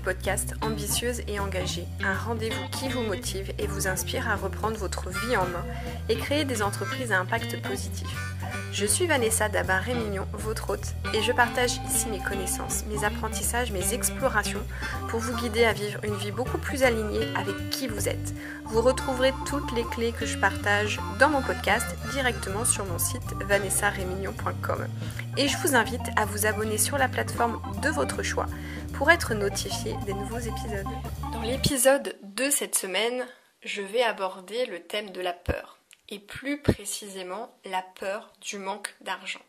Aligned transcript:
podcast 0.00 0.54
Ambitieuse 0.62 1.22
et 1.28 1.38
engagée, 1.40 1.84
un 2.02 2.14
rendez-vous 2.14 2.68
qui 2.70 2.88
vous 2.88 3.02
motive 3.02 3.52
et 3.58 3.66
vous 3.66 3.86
inspire 3.86 4.28
à 4.28 4.36
reprendre 4.36 4.76
votre 4.76 5.10
vie 5.10 5.36
en 5.36 5.46
main 5.46 5.64
et 6.08 6.16
créer 6.16 6.44
des 6.44 6.62
entreprises 6.62 7.12
à 7.12 7.20
impact 7.20 7.60
positif. 7.62 8.33
Je 8.74 8.86
suis 8.86 9.06
Vanessa 9.06 9.48
Dabar-Rémignon, 9.48 10.26
votre 10.32 10.70
hôte, 10.70 10.96
et 11.14 11.22
je 11.22 11.30
partage 11.30 11.76
ici 11.86 12.08
mes 12.08 12.18
connaissances, 12.18 12.84
mes 12.86 13.04
apprentissages, 13.04 13.70
mes 13.70 13.94
explorations 13.94 14.64
pour 15.08 15.20
vous 15.20 15.36
guider 15.36 15.64
à 15.64 15.72
vivre 15.72 16.00
une 16.02 16.16
vie 16.16 16.32
beaucoup 16.32 16.58
plus 16.58 16.82
alignée 16.82 17.28
avec 17.36 17.70
qui 17.70 17.86
vous 17.86 18.08
êtes. 18.08 18.34
Vous 18.64 18.82
retrouverez 18.82 19.32
toutes 19.46 19.70
les 19.76 19.84
clés 19.84 20.10
que 20.10 20.26
je 20.26 20.36
partage 20.38 20.98
dans 21.20 21.28
mon 21.28 21.40
podcast 21.40 21.86
directement 22.10 22.64
sur 22.64 22.84
mon 22.84 22.98
site 22.98 23.22
vanessarémignon.com. 23.46 24.88
Et 25.36 25.46
je 25.46 25.56
vous 25.58 25.76
invite 25.76 26.10
à 26.16 26.24
vous 26.24 26.44
abonner 26.44 26.76
sur 26.76 26.98
la 26.98 27.06
plateforme 27.06 27.62
de 27.80 27.90
votre 27.90 28.24
choix 28.24 28.46
pour 28.94 29.08
être 29.12 29.34
notifié 29.34 29.94
des 30.04 30.14
nouveaux 30.14 30.40
épisodes. 30.40 30.88
Dans 31.32 31.42
l'épisode 31.42 32.16
de 32.24 32.50
cette 32.50 32.74
semaine, 32.74 33.24
je 33.62 33.82
vais 33.82 34.02
aborder 34.02 34.66
le 34.66 34.80
thème 34.80 35.10
de 35.10 35.20
la 35.20 35.32
peur 35.32 35.78
et 36.14 36.20
plus 36.20 36.62
précisément 36.62 37.52
la 37.64 37.82
peur 37.82 38.32
du 38.40 38.58
manque 38.58 38.94
d'argent. 39.00 39.42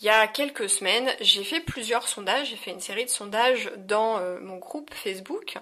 Il 0.00 0.06
y 0.06 0.08
a 0.08 0.26
quelques 0.26 0.68
semaines, 0.68 1.10
j'ai 1.20 1.44
fait 1.44 1.60
plusieurs 1.60 2.08
sondages, 2.08 2.48
j'ai 2.48 2.56
fait 2.56 2.70
une 2.70 2.80
série 2.80 3.04
de 3.04 3.10
sondages 3.10 3.70
dans 3.76 4.18
euh, 4.18 4.38
mon 4.40 4.56
groupe 4.56 4.92
Facebook 4.92 5.58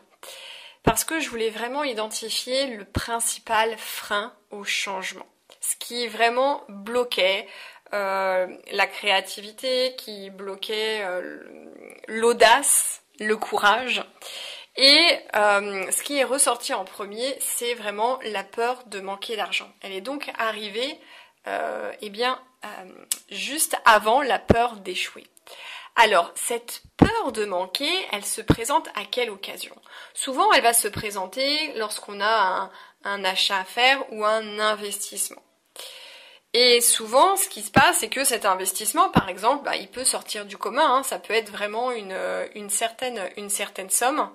parce 0.85 1.05
que 1.05 1.19
je 1.19 1.29
voulais 1.29 1.51
vraiment 1.51 1.83
identifier 1.83 2.67
le 2.69 2.85
principal 2.85 3.77
frein 3.79 4.33
au 4.51 4.65
changement. 4.65 5.27
Ce 5.61 5.77
qui 5.77 6.07
vraiment 6.07 6.63
bloquait 6.69 7.49
euh, 7.95 8.47
la 8.71 8.87
créativité, 8.87 9.95
qui 9.97 10.31
bloquait 10.31 11.03
euh, 11.03 11.39
l'audace, 12.07 13.03
le 13.19 13.37
courage 13.37 14.05
et 14.77 15.19
euh, 15.37 15.91
ce 15.91 16.03
qui 16.03 16.19
est 16.19 16.25
ressorti 16.25 16.75
en 16.75 16.85
premier, 16.85 17.37
c'est 17.41 17.75
vraiment 17.75 18.19
la 18.25 18.43
peur 18.43 18.83
de 18.87 19.01
manquer 19.01 19.37
d'argent. 19.37 19.71
Elle 19.83 19.93
est 19.93 20.01
donc 20.01 20.31
arrivée, 20.37 20.99
euh, 21.47 21.93
eh 22.01 22.11
bien, 22.11 22.41
euh, 22.65 22.69
juste 23.31 23.77
avant 23.85 24.21
la 24.21 24.41
peur 24.41 24.77
d'échouer. 24.77 25.27
Alors, 25.97 26.33
cette 26.35 26.83
peur 26.97 27.31
de 27.31 27.45
manquer, 27.45 27.91
elle 28.11 28.25
se 28.25 28.41
présente 28.41 28.89
à 28.97 29.05
quelle 29.05 29.31
occasion? 29.31 29.77
Souvent, 30.13 30.53
elle 30.53 30.63
va 30.63 30.73
se 30.73 30.89
présenter 30.89 31.73
lorsqu'on 31.77 32.21
a 32.21 32.71
un, 33.05 33.25
achat 33.25 33.59
à 33.59 33.65
faire 33.65 34.05
ou 34.13 34.25
un 34.25 34.59
investissement. 34.59 35.43
Et 36.53 36.81
souvent, 36.81 37.37
ce 37.37 37.49
qui 37.49 37.63
se 37.63 37.71
passe, 37.71 37.99
c'est 37.99 38.09
que 38.09 38.25
cet 38.25 38.45
investissement, 38.45 39.09
par 39.11 39.29
exemple, 39.29 39.65
bah, 39.65 39.77
il 39.77 39.89
peut 39.89 40.05
sortir 40.05 40.47
du 40.47 40.57
commun. 40.57 40.97
Hein. 40.97 41.03
ça 41.05 41.21
peut 41.21 41.35
être 41.35 41.51
vraiment 41.51 41.93
une, 41.93 42.17
une, 42.57 42.71
certaine, 42.71 43.21
une 43.37 43.51
certaine 43.51 43.91
somme. 43.91 44.29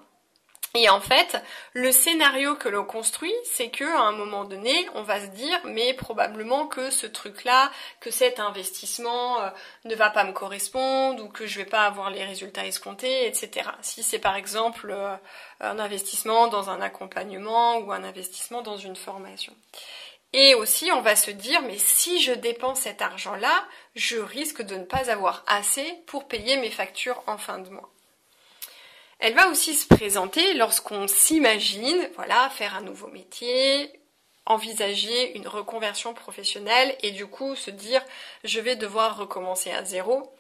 Et 0.76 0.88
en 0.88 1.02
fait, 1.02 1.36
le 1.74 1.92
scénario 1.92 2.56
que 2.56 2.70
l'on 2.70 2.86
construit, 2.86 3.34
c'est 3.44 3.70
que 3.70 3.84
à 3.84 4.02
un 4.02 4.12
moment 4.12 4.44
donné, 4.44 4.88
on 4.94 5.02
va 5.02 5.20
se 5.20 5.28
dire, 5.28 5.60
mais 5.66 5.96
probablement 5.96 6.68
que 6.68 6.92
ce 6.92 7.08
truc-là, 7.08 7.72
que 8.00 8.12
cet 8.12 8.40
investissement 8.40 9.42
euh, 9.42 9.50
ne 9.86 9.96
va 9.96 10.12
pas 10.12 10.24
me 10.26 10.32
correspondre 10.32 11.24
ou 11.24 11.28
que 11.28 11.48
je 11.48 11.58
vais 11.58 11.66
pas 11.66 11.88
avoir 11.88 12.12
les 12.12 12.24
résultats 12.24 12.68
escomptés, 12.68 13.26
etc. 13.26 13.68
Si 13.82 14.04
c'est 14.04 14.20
par 14.20 14.36
exemple 14.36 14.92
euh, 14.92 15.16
un 15.60 15.80
investissement 15.80 16.48
dans 16.48 16.70
un 16.70 16.82
accompagnement 16.82 17.78
ou 17.78 17.92
un 17.92 18.04
investissement 18.04 18.62
dans 18.62 18.78
une 18.78 18.96
formation. 18.96 19.56
Et 20.34 20.54
aussi, 20.54 20.92
on 20.92 21.02
va 21.02 21.16
se 21.16 21.32
dire, 21.32 21.64
mais 21.64 21.80
si 21.80 22.22
je 22.22 22.34
dépense 22.34 22.82
cet 22.82 23.02
argent-là, 23.02 23.66
je 23.96 24.18
risque 24.18 24.62
de 24.62 24.76
ne 24.76 24.84
pas 24.84 25.10
avoir 25.10 25.44
assez 25.48 26.04
pour 26.06 26.28
payer 26.28 26.58
mes 26.58 26.70
factures 26.70 27.24
en 27.26 27.40
fin 27.40 27.58
de 27.58 27.70
mois. 27.70 27.90
Elle 29.20 29.36
va 29.36 29.50
aussi 29.50 29.76
se 29.76 29.88
présenter 29.88 30.54
lorsqu'on 30.54 31.08
s'imagine, 31.08 32.10
voilà, 32.16 32.50
faire 32.50 32.76
un 32.76 32.82
nouveau 32.82 33.08
métier, 33.08 34.02
envisager 34.46 35.36
une 35.36 35.48
reconversion 35.48 36.14
professionnelle 36.14 36.96
et 37.04 37.12
du 37.12 37.28
coup 37.28 37.56
se 37.56 37.70
dire 37.70 38.02
je 38.44 38.60
vais 38.60 38.76
devoir 38.76 39.18
recommencer 39.18 39.72
à 39.72 39.84
zéro 39.84 40.34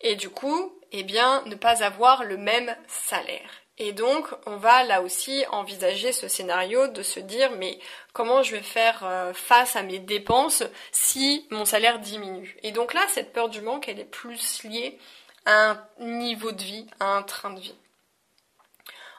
et 0.00 0.14
du 0.14 0.30
coup, 0.30 0.78
eh 0.92 1.02
bien, 1.02 1.42
ne 1.46 1.54
pas 1.54 1.82
avoir 1.82 2.24
le 2.24 2.36
même 2.36 2.76
salaire. 2.86 3.50
Et 3.78 3.92
donc, 3.92 4.26
on 4.46 4.56
va 4.56 4.82
là 4.84 5.02
aussi 5.02 5.44
envisager 5.50 6.12
ce 6.12 6.28
scénario 6.28 6.88
de 6.88 7.02
se 7.02 7.20
dire, 7.20 7.50
mais 7.52 7.78
comment 8.12 8.42
je 8.42 8.56
vais 8.56 8.62
faire 8.62 9.04
euh, 9.04 9.32
face 9.32 9.76
à 9.76 9.82
mes 9.82 10.00
dépenses 10.00 10.64
si 10.90 11.46
mon 11.50 11.64
salaire 11.64 12.00
diminue? 12.00 12.56
Et 12.62 12.72
donc 12.72 12.92
là, 12.92 13.02
cette 13.08 13.32
peur 13.32 13.48
du 13.48 13.60
manque, 13.60 13.88
elle 13.88 14.00
est 14.00 14.04
plus 14.04 14.64
liée 14.64 14.98
à 15.46 15.70
un 15.70 15.86
niveau 16.00 16.50
de 16.50 16.62
vie, 16.62 16.86
à 16.98 17.16
un 17.16 17.22
train 17.22 17.50
de 17.50 17.60
vie. 17.60 17.76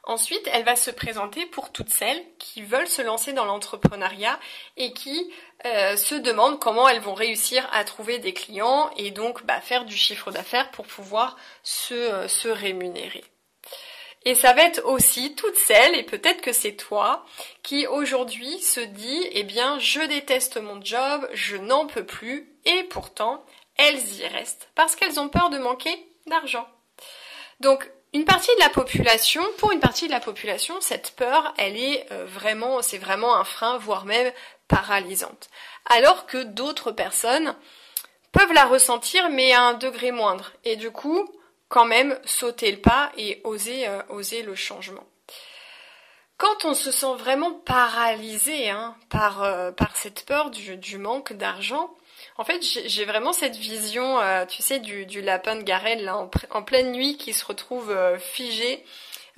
Ensuite, 0.09 0.49
elle 0.51 0.63
va 0.63 0.75
se 0.75 0.89
présenter 0.89 1.45
pour 1.45 1.71
toutes 1.71 1.91
celles 1.91 2.19
qui 2.39 2.63
veulent 2.63 2.87
se 2.87 3.03
lancer 3.03 3.31
dans 3.31 3.45
l'entrepreneuriat 3.45 4.39
et 4.75 4.91
qui 4.91 5.31
euh, 5.65 5.95
se 5.97 6.15
demandent 6.15 6.57
comment 6.57 6.89
elles 6.89 6.99
vont 6.99 7.13
réussir 7.13 7.69
à 7.71 7.83
trouver 7.83 8.17
des 8.17 8.33
clients 8.33 8.89
et 8.97 9.11
donc 9.11 9.45
bah, 9.45 9.61
faire 9.61 9.85
du 9.85 9.95
chiffre 9.95 10.31
d'affaires 10.31 10.71
pour 10.71 10.87
pouvoir 10.87 11.37
se, 11.61 11.93
euh, 11.93 12.27
se 12.27 12.47
rémunérer. 12.47 13.23
Et 14.25 14.33
ça 14.33 14.53
va 14.53 14.63
être 14.63 14.83
aussi 14.83 15.35
toutes 15.35 15.55
celles, 15.55 15.93
et 15.93 16.03
peut-être 16.03 16.41
que 16.41 16.53
c'est 16.53 16.75
toi, 16.75 17.23
qui 17.61 17.85
aujourd'hui 17.85 18.59
se 18.61 18.79
dit, 18.79 19.27
eh 19.33 19.43
bien, 19.43 19.77
je 19.77 20.01
déteste 20.01 20.57
mon 20.57 20.83
job, 20.83 21.29
je 21.33 21.55
n'en 21.55 21.85
peux 21.85 22.03
plus, 22.03 22.51
et 22.65 22.81
pourtant, 22.85 23.45
elles 23.77 24.15
y 24.15 24.25
restent, 24.25 24.69
parce 24.73 24.95
qu'elles 24.95 25.19
ont 25.19 25.29
peur 25.29 25.51
de 25.51 25.59
manquer 25.59 26.11
d'argent. 26.25 26.67
Donc, 27.59 27.91
une 28.13 28.25
partie 28.25 28.53
de 28.55 28.61
la 28.61 28.69
population, 28.69 29.43
pour 29.57 29.71
une 29.71 29.79
partie 29.79 30.07
de 30.07 30.11
la 30.11 30.19
population, 30.19 30.81
cette 30.81 31.11
peur, 31.11 31.53
elle 31.57 31.77
est 31.77 32.07
euh, 32.11 32.25
vraiment, 32.25 32.81
c'est 32.81 32.97
vraiment 32.97 33.35
un 33.35 33.43
frein, 33.43 33.77
voire 33.77 34.05
même 34.05 34.31
paralysante. 34.67 35.49
Alors 35.85 36.25
que 36.25 36.43
d'autres 36.43 36.91
personnes 36.91 37.55
peuvent 38.31 38.53
la 38.53 38.65
ressentir, 38.65 39.29
mais 39.29 39.51
à 39.51 39.61
un 39.61 39.73
degré 39.73 40.11
moindre. 40.11 40.53
Et 40.63 40.75
du 40.75 40.91
coup, 40.91 41.29
quand 41.67 41.85
même, 41.85 42.19
sauter 42.25 42.71
le 42.71 42.79
pas 42.79 43.11
et 43.15 43.41
oser, 43.43 43.87
euh, 43.87 44.01
oser 44.09 44.41
le 44.41 44.55
changement. 44.55 45.05
Quand 46.39 46.65
on 46.65 46.73
se 46.73 46.91
sent 46.91 47.13
vraiment 47.19 47.51
paralysé 47.51 48.69
hein, 48.69 48.95
par, 49.09 49.43
euh, 49.43 49.71
par 49.71 49.95
cette 49.95 50.25
peur 50.25 50.49
du 50.49 50.97
manque 50.97 51.33
d'argent, 51.33 51.91
en 52.37 52.45
fait, 52.45 52.61
j'ai 52.61 53.05
vraiment 53.05 53.33
cette 53.33 53.55
vision, 53.55 54.19
euh, 54.19 54.45
tu 54.45 54.61
sais, 54.61 54.79
du, 54.79 55.21
lapin 55.21 55.55
de 55.55 55.63
Garenne 55.63 56.01
là, 56.03 56.17
en, 56.51 56.63
pleine 56.63 56.91
nuit 56.91 57.17
qui 57.17 57.33
se 57.33 57.45
retrouve 57.45 57.91
euh, 57.91 58.17
figé 58.17 58.85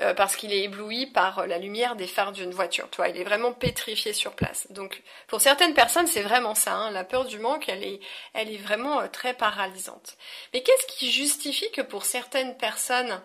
euh, 0.01 0.13
parce 0.13 0.35
qu'il 0.35 0.53
est 0.53 0.63
ébloui 0.63 1.07
par 1.07 1.47
la 1.47 1.57
lumière 1.57 1.95
des 1.95 2.07
phares 2.07 2.31
d'une 2.31 2.51
voiture. 2.51 2.87
Tu 2.91 2.97
vois, 2.97 3.09
il 3.09 3.17
est 3.17 3.23
vraiment 3.23 3.53
pétrifié 3.53 4.13
sur 4.13 4.33
place. 4.33 4.67
Donc, 4.71 5.01
pour 5.27 5.41
certaines 5.41 5.73
personnes, 5.73 6.07
c'est 6.07 6.21
vraiment 6.21 6.55
ça. 6.55 6.73
Hein. 6.73 6.91
la 6.91 7.03
peur 7.03 7.25
du 7.25 7.39
manque, 7.39 7.69
elle 7.69 7.83
est, 7.83 7.99
elle 8.33 8.51
est 8.51 8.57
vraiment 8.57 9.07
très 9.07 9.33
paralysante. 9.33 10.15
Mais 10.53 10.61
qu'est-ce 10.61 10.85
qui 10.85 11.11
justifie 11.11 11.71
que 11.71 11.81
pour 11.81 12.05
certaines 12.05 12.55
personnes 12.57 13.21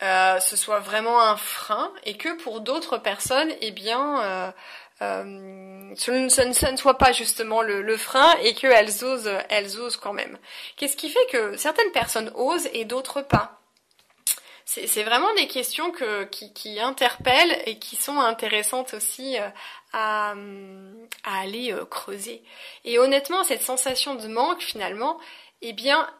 ce 0.00 0.56
soit 0.56 0.80
vraiment 0.80 1.20
un 1.20 1.36
frein 1.36 1.92
et 2.04 2.16
que 2.16 2.34
pour 2.42 2.60
d'autres 2.60 2.98
personnes, 2.98 3.52
eh 3.60 3.70
bien, 3.70 4.52
euh, 5.02 5.94
ce, 5.96 6.70
ne 6.70 6.76
soit 6.76 6.98
pas 6.98 7.12
justement 7.12 7.62
le, 7.62 7.96
frein 7.96 8.32
et 8.42 8.54
qu'elles 8.54 9.04
osent, 9.04 9.30
elles 9.48 9.78
osent 9.80 9.96
quand 9.96 10.12
même. 10.12 10.38
Qu'est-ce 10.76 10.96
qui 10.96 11.10
fait 11.10 11.26
que 11.30 11.56
certaines 11.56 11.90
personnes 11.92 12.30
osent 12.34 12.68
et 12.72 12.84
d'autres 12.84 13.22
pas? 13.22 13.60
C'est 14.66 15.04
vraiment 15.04 15.32
des 15.34 15.46
questions 15.46 15.92
que, 15.92 16.24
qui, 16.24 16.80
interpellent 16.80 17.62
et 17.66 17.78
qui 17.78 17.96
sont 17.96 18.18
intéressantes 18.18 18.94
aussi 18.94 19.38
euh, 19.38 19.48
à, 19.92 20.34
à 21.22 21.40
aller 21.40 21.70
euh, 21.70 21.84
creuser. 21.84 22.42
Et 22.84 22.98
honnêtement, 22.98 23.44
cette 23.44 23.62
sensation 23.62 24.14
de 24.14 24.26
manque, 24.26 24.62
finalement, 24.62 25.20
eh 25.60 25.74
bien, 25.74 26.10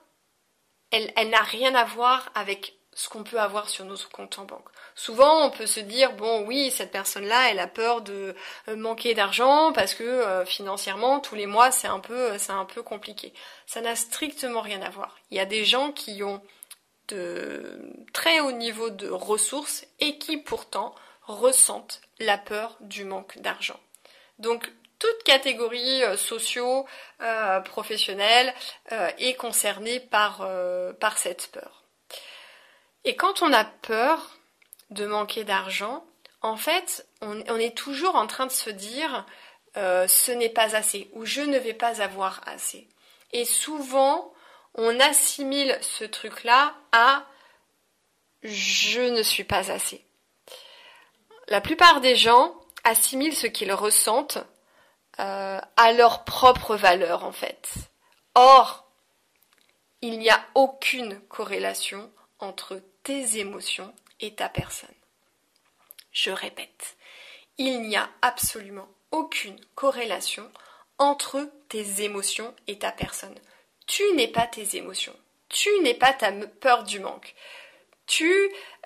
elle, 0.90 1.10
elle 1.16 1.30
n'a 1.30 1.42
rien 1.42 1.74
à 1.74 1.84
voir 1.84 2.30
avec 2.34 2.74
ce 2.94 3.08
qu'on 3.08 3.24
peut 3.24 3.40
avoir 3.40 3.68
sur 3.68 3.84
nos 3.84 3.96
comptes 4.12 4.38
en 4.38 4.44
banque. 4.44 4.68
Souvent, 4.94 5.44
on 5.44 5.50
peut 5.50 5.66
se 5.66 5.80
dire 5.80 6.12
bon, 6.12 6.44
oui, 6.46 6.70
cette 6.70 6.92
personne-là, 6.92 7.50
elle 7.50 7.58
a 7.58 7.66
peur 7.66 8.00
de 8.02 8.34
euh, 8.68 8.76
manquer 8.76 9.14
d'argent 9.14 9.72
parce 9.72 9.94
que 9.94 10.04
euh, 10.04 10.44
financièrement, 10.44 11.18
tous 11.20 11.34
les 11.34 11.46
mois, 11.46 11.72
c'est 11.72 11.88
un 11.88 11.98
peu, 11.98 12.32
euh, 12.32 12.38
un 12.48 12.64
peu 12.64 12.82
compliqué. 12.82 13.34
Ça 13.66 13.80
n'a 13.80 13.96
strictement 13.96 14.60
rien 14.60 14.80
à 14.82 14.90
voir. 14.90 15.16
Il 15.30 15.36
y 15.36 15.40
a 15.40 15.46
des 15.46 15.64
gens 15.64 15.90
qui 15.90 16.22
ont 16.22 16.40
de 17.08 17.92
très 18.12 18.40
haut 18.40 18.52
niveau 18.52 18.90
de 18.90 19.08
ressources 19.10 19.84
et 20.00 20.16
qui 20.18 20.38
pourtant 20.38 20.94
ressentent 21.26 22.00
la 22.20 22.38
peur 22.38 22.76
du 22.80 23.04
manque 23.04 23.38
d'argent. 23.38 23.80
Donc 24.38 24.72
toute 24.98 25.22
catégorie 25.24 26.02
socio 26.16 26.86
professionnelle 27.66 28.54
est 29.18 29.34
concernée 29.34 30.00
par, 30.00 30.48
par 30.98 31.18
cette 31.18 31.48
peur. 31.48 31.83
Et 33.04 33.16
quand 33.16 33.42
on 33.42 33.52
a 33.52 33.64
peur 33.64 34.38
de 34.90 35.06
manquer 35.06 35.44
d'argent, 35.44 36.04
en 36.40 36.56
fait, 36.56 37.06
on, 37.22 37.38
est 37.58 37.76
toujours 37.76 38.16
en 38.16 38.26
train 38.26 38.46
de 38.46 38.52
se 38.52 38.70
dire 38.70 39.24
euh, 39.76 40.06
ce 40.06 40.30
n'est 40.30 40.50
pas 40.50 40.76
assez 40.76 41.10
ou 41.14 41.24
je 41.24 41.40
ne 41.40 41.58
vais 41.58 41.74
pas 41.74 42.02
avoir 42.02 42.40
assez. 42.46 42.88
Et 43.32 43.44
souvent, 43.44 44.32
on 44.74 45.00
assimile 45.00 45.78
ce 45.80 46.04
truc-là 46.04 46.74
à 46.92 47.24
je 48.42 49.00
ne 49.00 49.22
suis 49.22 49.44
pas 49.44 49.72
assez. 49.72 50.04
La 51.48 51.60
plupart 51.60 52.00
des 52.00 52.16
gens 52.16 52.54
assimilent 52.84 53.36
ce 53.36 53.46
qu'ils 53.46 53.72
ressentent 53.72 54.38
euh, 55.18 55.60
à 55.76 55.92
leur 55.92 56.24
propre 56.24 56.76
valeur 56.76 57.24
en 57.24 57.32
fait. 57.32 57.70
Or, 58.34 58.86
il 60.02 60.18
n'y 60.18 60.30
a 60.30 60.44
aucune 60.54 61.20
corrélation 61.28 62.12
entre 62.38 62.82
tes 63.04 63.38
émotions 63.38 63.94
et 64.20 64.34
ta 64.34 64.48
personne. 64.48 64.88
Je 66.10 66.30
répète, 66.30 66.96
il 67.58 67.82
n'y 67.82 67.96
a 67.96 68.08
absolument 68.22 68.88
aucune 69.10 69.60
corrélation 69.74 70.50
entre 70.98 71.50
tes 71.68 72.02
émotions 72.02 72.54
et 72.66 72.78
ta 72.78 72.90
personne. 72.90 73.38
Tu 73.86 74.02
n'es 74.14 74.28
pas 74.28 74.46
tes 74.46 74.76
émotions. 74.76 75.14
Tu 75.48 75.68
n'es 75.82 75.94
pas 75.94 76.12
ta 76.12 76.32
peur 76.32 76.84
du 76.84 76.98
manque. 76.98 77.34
Tu, 78.06 78.32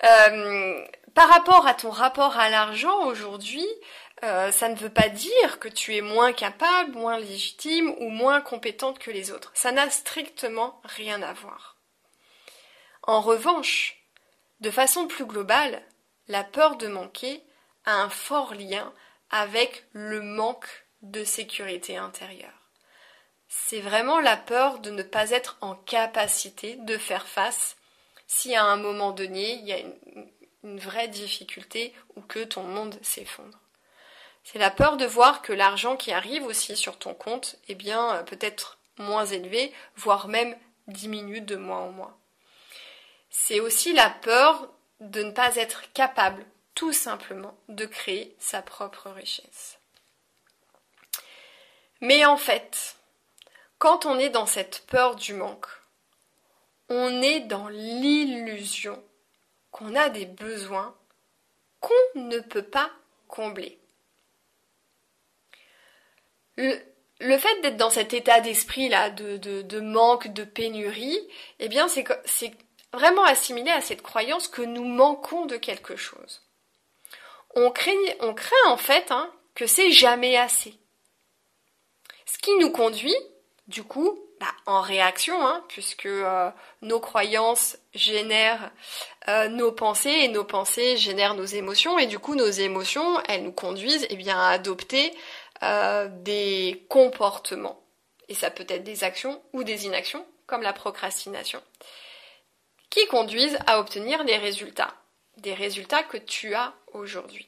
euh, 0.03 0.85
par 1.13 1.29
rapport 1.29 1.65
à 1.65 1.73
ton 1.73 1.89
rapport 1.89 2.37
à 2.37 2.49
l'argent 2.49 3.05
aujourd'hui, 3.05 3.65
euh, 4.23 4.51
ça 4.51 4.69
ne 4.69 4.75
veut 4.75 4.89
pas 4.89 5.09
dire 5.09 5.59
que 5.59 5.69
tu 5.69 5.95
es 5.95 6.01
moins 6.01 6.33
capable, 6.33 6.91
moins 6.91 7.17
légitime 7.17 7.95
ou 7.99 8.09
moins 8.09 8.41
compétente 8.41 8.99
que 8.99 9.11
les 9.11 9.31
autres. 9.31 9.51
Ça 9.53 9.71
n'a 9.71 9.89
strictement 9.89 10.81
rien 10.83 11.21
à 11.21 11.33
voir. 11.33 11.77
En 13.03 13.21
revanche, 13.21 13.98
de 14.59 14.71
façon 14.71 15.07
plus 15.07 15.25
globale, 15.25 15.81
la 16.27 16.43
peur 16.43 16.77
de 16.77 16.87
manquer 16.87 17.43
a 17.85 17.93
un 17.93 18.09
fort 18.09 18.53
lien 18.53 18.93
avec 19.29 19.85
le 19.93 20.21
manque 20.21 20.85
de 21.01 21.23
sécurité 21.23 21.97
intérieure. 21.97 22.59
C'est 23.47 23.81
vraiment 23.81 24.19
la 24.19 24.37
peur 24.37 24.79
de 24.79 24.91
ne 24.91 25.01
pas 25.01 25.31
être 25.31 25.57
en 25.61 25.75
capacité 25.75 26.75
de 26.75 26.97
faire 26.97 27.27
face 27.27 27.77
si 28.27 28.55
à 28.55 28.63
un 28.63 28.77
moment 28.77 29.11
donné 29.11 29.53
il 29.53 29.65
y 29.65 29.73
a 29.73 29.79
une, 29.79 30.29
vraie 30.61 31.07
difficulté 31.07 31.93
ou 32.15 32.21
que 32.21 32.43
ton 32.43 32.63
monde 32.63 32.99
s'effondre. 33.01 33.59
C'est 34.43 34.59
la 34.59 34.69
peur 34.69 34.97
de 34.97 35.05
voir 35.05 35.41
que 35.41 35.53
l'argent 35.53 35.95
qui 35.95 36.11
arrive 36.11 36.43
aussi 36.43 36.75
sur 36.75 36.99
ton 36.99 37.13
compte 37.13 37.55
est 37.69 37.75
bien 37.75 38.15
euh, 38.15 38.23
peut-être 38.23 38.77
moins 38.97 39.25
élevé, 39.25 39.73
voire 39.95 40.27
même 40.27 40.55
diminue 40.87 41.41
de 41.41 41.55
mois 41.55 41.79
en 41.79 41.91
mois. 41.91 42.19
C'est 43.29 43.59
aussi 43.59 43.93
la 43.93 44.09
peur 44.09 44.69
de 44.99 45.23
ne 45.23 45.31
pas 45.31 45.55
être 45.55 45.91
capable 45.93 46.45
tout 46.75 46.93
simplement 46.93 47.57
de 47.67 47.85
créer 47.85 48.35
sa 48.39 48.61
propre 48.61 49.09
richesse. 49.09 49.79
Mais 52.01 52.25
en 52.25 52.37
fait, 52.37 52.95
quand 53.77 54.05
on 54.05 54.17
est 54.17 54.29
dans 54.29 54.45
cette 54.45 54.85
peur 54.87 55.15
du 55.15 55.33
manque, 55.33 55.67
on 56.89 57.21
est 57.21 57.41
dans 57.41 57.67
l'illusion 57.67 59.01
qu'on 59.71 59.95
a 59.95 60.09
des 60.09 60.25
besoins 60.25 60.95
qu'on 61.79 61.93
ne 62.15 62.39
peut 62.39 62.63
pas 62.63 62.91
combler. 63.27 63.77
Le, 66.57 67.37
fait 67.37 67.61
d'être 67.61 67.77
dans 67.77 67.89
cet 67.89 68.13
état 68.13 68.41
d'esprit 68.41 68.89
là 68.89 69.09
de, 69.09 69.37
de, 69.37 69.79
manque, 69.79 70.27
de 70.33 70.43
pénurie, 70.43 71.19
eh 71.59 71.69
bien 71.69 71.87
c'est 71.87 72.03
vraiment 72.93 73.23
assimilé 73.23 73.71
à 73.71 73.81
cette 73.81 74.01
croyance 74.01 74.47
que 74.47 74.61
nous 74.61 74.85
manquons 74.85 75.45
de 75.45 75.57
quelque 75.57 75.95
chose. 75.95 76.41
On, 77.55 77.71
craint, 77.71 77.93
en 78.67 78.77
fait 78.77 79.11
hein, 79.11 79.31
que 79.55 79.67
c'est 79.67 79.91
jamais 79.91 80.37
assez. 80.37 80.75
Ce 82.25 82.37
qui 82.37 82.55
nous 82.57 82.71
conduit, 82.71 83.15
du 83.67 83.83
coup, 83.83 84.19
bah, 84.39 84.47
en 84.65 84.81
réaction, 84.81 85.45
hein, 85.45 85.63
puisque 85.67 86.05
euh, 86.05 86.49
nos 86.81 86.99
croyances 86.99 87.77
génèrent 87.93 88.71
euh, 89.27 89.49
nos 89.49 89.71
pensées 89.71 90.09
et 90.21 90.27
nos 90.29 90.45
pensées 90.45 90.95
génèrent 90.95 91.33
nos 91.33 91.45
émotions, 91.45 91.99
et 91.99 92.05
du 92.05 92.19
coup 92.19 92.35
nos 92.35 92.49
émotions, 92.49 93.19
elles 93.27 93.43
nous 93.43 93.51
conduisent 93.51 94.07
eh 94.09 94.15
bien, 94.15 94.39
à 94.39 94.51
adopter 94.51 95.13
euh, 95.63 96.07
des 96.09 96.85
comportements. 96.87 97.83
Et 98.29 98.33
ça 98.33 98.49
peut 98.49 98.65
être 98.69 98.83
des 98.83 99.03
actions 99.03 99.41
ou 99.51 99.63
des 99.63 99.87
inactions, 99.87 100.25
comme 100.47 100.61
la 100.61 100.71
procrastination, 100.71 101.61
qui 102.89 103.05
conduisent 103.07 103.59
à 103.67 103.79
obtenir 103.79 104.23
les 104.23 104.37
résultats, 104.37 104.93
des 105.37 105.53
résultats 105.53 106.03
que 106.03 106.17
tu 106.17 106.53
as 106.55 106.73
aujourd'hui. 106.93 107.47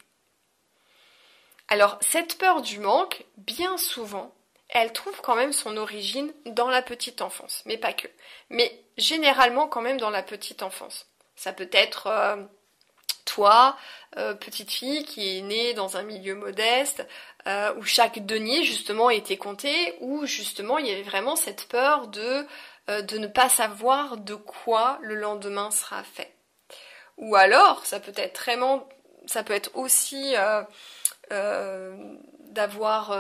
Alors, 1.68 1.98
cette 2.02 2.38
peur 2.38 2.62
du 2.62 2.80
manque, 2.80 3.24
bien 3.38 3.78
souvent, 3.78 4.34
elle 4.70 4.94
trouve 4.94 5.20
quand 5.22 5.36
même 5.36 5.54
son 5.54 5.78
origine 5.78 6.34
dans 6.46 6.70
la 6.70 6.82
petite 6.82 7.22
enfance, 7.22 7.64
mais 7.66 7.78
pas 7.78 7.94
que. 7.94 8.08
Mais 8.50 8.84
généralement 8.98 9.68
quand 9.68 9.82
même 9.82 10.00
dans 10.00 10.10
la 10.10 10.24
petite 10.24 10.64
enfance. 10.64 11.08
Ça 11.36 11.54
peut 11.54 11.70
être 11.72 12.08
euh, 12.08 12.38
toi, 13.26 13.78
euh, 14.18 14.34
petite 14.34 14.72
fille 14.72 15.06
qui 15.06 15.38
est 15.38 15.42
née 15.42 15.74
dans 15.74 15.98
un 15.98 16.04
milieu 16.04 16.36
modeste, 16.36 17.06
euh, 17.48 17.74
où 17.78 17.84
chaque 17.84 18.26
denier 18.26 18.64
justement 18.64 19.10
était 19.10 19.38
compté, 19.38 19.96
où 20.00 20.26
justement 20.26 20.78
il 20.78 20.88
y 20.88 20.92
avait 20.92 21.04
vraiment 21.04 21.36
cette 21.36 21.68
peur 21.68 22.08
de, 22.08 22.46
de 22.88 23.18
ne 23.18 23.28
pas 23.28 23.48
savoir 23.48 24.18
de 24.18 24.36
quoi 24.36 25.00
le 25.02 25.16
lendemain 25.16 25.72
sera 25.72 26.04
fait. 26.04 26.34
Ou 27.18 27.36
alors, 27.36 27.86
ça 27.86 28.00
peut 28.00 28.14
être 28.16 28.38
vraiment, 28.40 28.88
ça 29.28 29.44
peut 29.44 29.54
être 29.54 29.72
aussi 29.76 30.34
d'avoir 32.50 33.16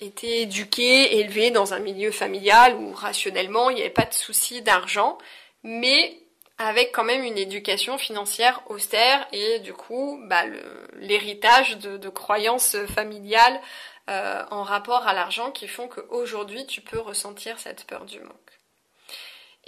été 0.00 0.42
éduqué, 0.42 1.18
élevé 1.18 1.50
dans 1.50 1.74
un 1.74 1.80
milieu 1.80 2.12
familial 2.12 2.76
où 2.76 2.92
rationnellement 2.92 3.70
il 3.70 3.76
n'y 3.76 3.80
avait 3.80 3.90
pas 3.90 4.04
de 4.04 4.14
souci 4.14 4.62
d'argent, 4.62 5.18
mais 5.62 6.20
avec 6.58 6.90
quand 6.92 7.04
même 7.04 7.22
une 7.22 7.38
éducation 7.38 7.98
financière 7.98 8.60
austère 8.66 9.26
et 9.32 9.60
du 9.60 9.72
coup 9.72 10.20
bah, 10.24 10.42
l'héritage 10.94 11.78
de, 11.78 12.08
croyances 12.08 12.76
familiales 12.86 13.60
euh, 14.10 14.44
en 14.50 14.64
rapport 14.64 15.06
à 15.06 15.12
l'argent 15.12 15.52
qui 15.52 15.68
font 15.68 15.88
qu'aujourd'hui 15.88 16.66
tu 16.66 16.80
peux 16.80 16.98
ressentir 16.98 17.58
cette 17.60 17.84
peur 17.84 18.04
du 18.04 18.20
manque. 18.20 18.57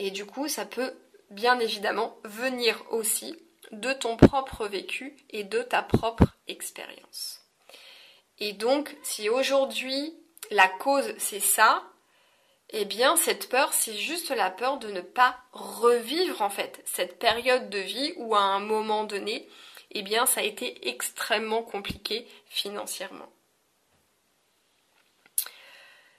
Et 0.00 0.10
du 0.10 0.24
coup 0.24 0.48
ça 0.48 0.64
peut 0.64 0.94
bien 1.28 1.60
évidemment 1.60 2.16
venir 2.24 2.82
aussi 2.90 3.38
de 3.70 3.92
ton 3.92 4.16
propre 4.16 4.66
vécu 4.66 5.14
et 5.28 5.44
de 5.44 5.60
ta 5.62 5.82
propre 5.82 6.24
expérience. 6.48 7.42
Et 8.38 8.54
donc 8.54 8.96
si 9.02 9.28
aujourd'hui 9.28 10.14
la 10.50 10.68
cause 10.68 11.12
c'est 11.18 11.38
ça, 11.38 11.84
eh 12.70 12.86
bien 12.86 13.14
cette 13.16 13.50
peur, 13.50 13.74
c'est 13.74 13.94
juste 13.94 14.30
la 14.30 14.50
peur 14.50 14.78
de 14.78 14.90
ne 14.90 15.02
pas 15.02 15.38
revivre 15.52 16.40
en 16.40 16.48
fait 16.48 16.80
cette 16.86 17.18
période 17.18 17.68
de 17.68 17.78
vie 17.78 18.14
où 18.16 18.34
à 18.34 18.40
un 18.40 18.60
moment 18.60 19.04
donné, 19.04 19.50
eh 19.90 20.00
bien 20.00 20.24
ça 20.24 20.40
a 20.40 20.44
été 20.44 20.88
extrêmement 20.88 21.62
compliqué 21.62 22.26
financièrement. 22.46 23.28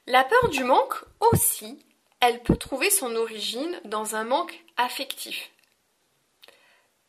La 0.05 0.23
peur 0.23 0.49
du 0.49 0.63
manque 0.63 1.03
aussi, 1.31 1.83
elle 2.21 2.41
peut 2.41 2.55
trouver 2.55 2.89
son 2.89 3.15
origine 3.15 3.81
dans 3.83 4.15
un 4.15 4.23
manque 4.23 4.63
affectif. 4.77 5.49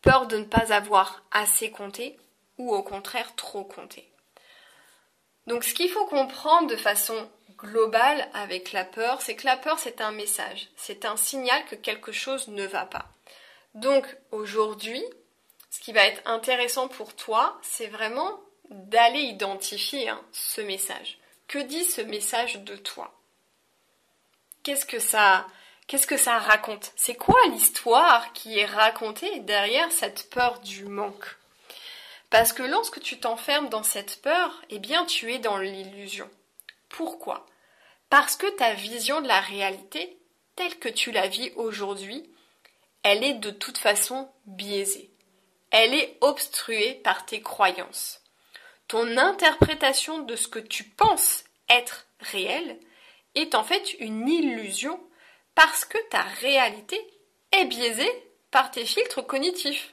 Peur 0.00 0.26
de 0.26 0.38
ne 0.38 0.44
pas 0.44 0.72
avoir 0.72 1.22
assez 1.30 1.70
compté 1.70 2.18
ou 2.58 2.74
au 2.74 2.82
contraire 2.82 3.34
trop 3.36 3.62
compté. 3.62 4.08
Donc 5.46 5.64
ce 5.64 5.74
qu'il 5.74 5.90
faut 5.90 6.06
comprendre 6.06 6.68
de 6.68 6.76
façon 6.76 7.28
global 7.58 8.28
avec 8.32 8.72
la 8.72 8.84
peur, 8.84 9.20
c'est 9.20 9.36
que 9.36 9.46
la 9.46 9.56
peur, 9.56 9.78
c'est 9.78 10.00
un 10.00 10.12
message, 10.12 10.68
c'est 10.76 11.04
un 11.04 11.16
signal 11.16 11.64
que 11.66 11.76
quelque 11.76 12.12
chose 12.12 12.48
ne 12.48 12.66
va 12.66 12.86
pas. 12.86 13.06
Donc 13.74 14.06
aujourd'hui, 14.30 15.04
ce 15.70 15.80
qui 15.80 15.92
va 15.92 16.06
être 16.06 16.22
intéressant 16.26 16.88
pour 16.88 17.14
toi, 17.14 17.58
c'est 17.62 17.86
vraiment 17.86 18.40
d'aller 18.70 19.20
identifier 19.20 20.08
hein, 20.08 20.20
ce 20.32 20.60
message. 20.60 21.18
Que 21.48 21.58
dit 21.58 21.84
ce 21.84 22.00
message 22.00 22.60
de 22.60 22.76
toi? 22.76 23.12
Qu'est-ce 24.62 24.86
que 24.86 24.98
ça 24.98 25.46
Qu'est-ce 25.88 26.06
que 26.06 26.16
ça 26.16 26.38
raconte? 26.38 26.92
C'est 26.96 27.16
quoi 27.16 27.38
l'histoire 27.50 28.32
qui 28.32 28.58
est 28.58 28.64
racontée 28.64 29.40
derrière 29.40 29.90
cette 29.90 30.30
peur 30.30 30.60
du 30.60 30.84
manque? 30.84 31.36
Parce 32.30 32.52
que 32.52 32.62
lorsque 32.62 33.00
tu 33.00 33.18
t'enfermes 33.18 33.68
dans 33.68 33.82
cette 33.82 34.22
peur, 34.22 34.62
eh 34.70 34.78
bien 34.78 35.04
tu 35.04 35.32
es 35.32 35.38
dans 35.38 35.58
l'illusion. 35.58 36.30
Pourquoi? 36.88 37.44
Parce 38.08 38.36
que 38.36 38.46
ta 38.56 38.72
vision 38.74 39.20
de 39.20 39.28
la 39.28 39.40
réalité, 39.40 40.16
telle 40.56 40.78
que 40.78 40.88
tu 40.88 41.10
la 41.10 41.26
vis 41.26 41.50
aujourd'hui, 41.56 42.30
elle 43.02 43.24
est 43.24 43.34
de 43.34 43.50
toute 43.50 43.78
façon 43.78 44.30
biaisée. 44.46 45.10
Elle 45.70 45.92
est 45.92 46.16
obstruée 46.20 46.94
par 47.02 47.26
tes 47.26 47.42
croyances. 47.42 48.22
Ton 48.86 49.16
interprétation 49.16 50.20
de 50.20 50.36
ce 50.36 50.48
que 50.48 50.58
tu 50.58 50.84
penses 50.84 51.44
être 51.68 52.06
réel 52.20 52.78
est 53.34 53.54
en 53.54 53.64
fait 53.64 53.94
une 53.94 54.28
illusion 54.28 55.00
parce 55.54 55.84
que 55.84 55.98
ta 56.10 56.22
réalité 56.40 56.98
est 57.52 57.64
biaisée 57.66 58.10
par 58.50 58.70
tes 58.70 58.84
filtres 58.84 59.26
cognitifs. 59.26 59.92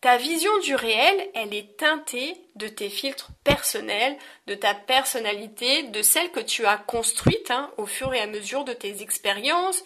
ta 0.00 0.18
vision 0.18 0.50
du 0.58 0.74
réel, 0.74 1.30
elle 1.34 1.54
est 1.54 1.78
teintée 1.78 2.36
de 2.56 2.68
tes 2.68 2.90
filtres 2.90 3.30
personnels, 3.42 4.18
de 4.46 4.54
ta 4.54 4.74
personnalité, 4.74 5.84
de 5.84 6.02
celle 6.02 6.30
que 6.30 6.40
tu 6.40 6.66
as 6.66 6.76
construite 6.76 7.50
hein, 7.50 7.72
au 7.78 7.86
fur 7.86 8.12
et 8.12 8.20
à 8.20 8.26
mesure 8.26 8.64
de 8.64 8.74
tes 8.74 9.00
expériences, 9.00 9.82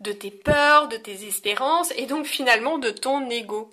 de 0.00 0.12
tes 0.12 0.30
peurs, 0.30 0.88
de 0.88 0.98
tes 0.98 1.26
espérances 1.26 1.90
et 1.96 2.04
donc 2.04 2.26
finalement 2.26 2.76
de 2.76 2.90
ton 2.90 3.30
ego. 3.30 3.70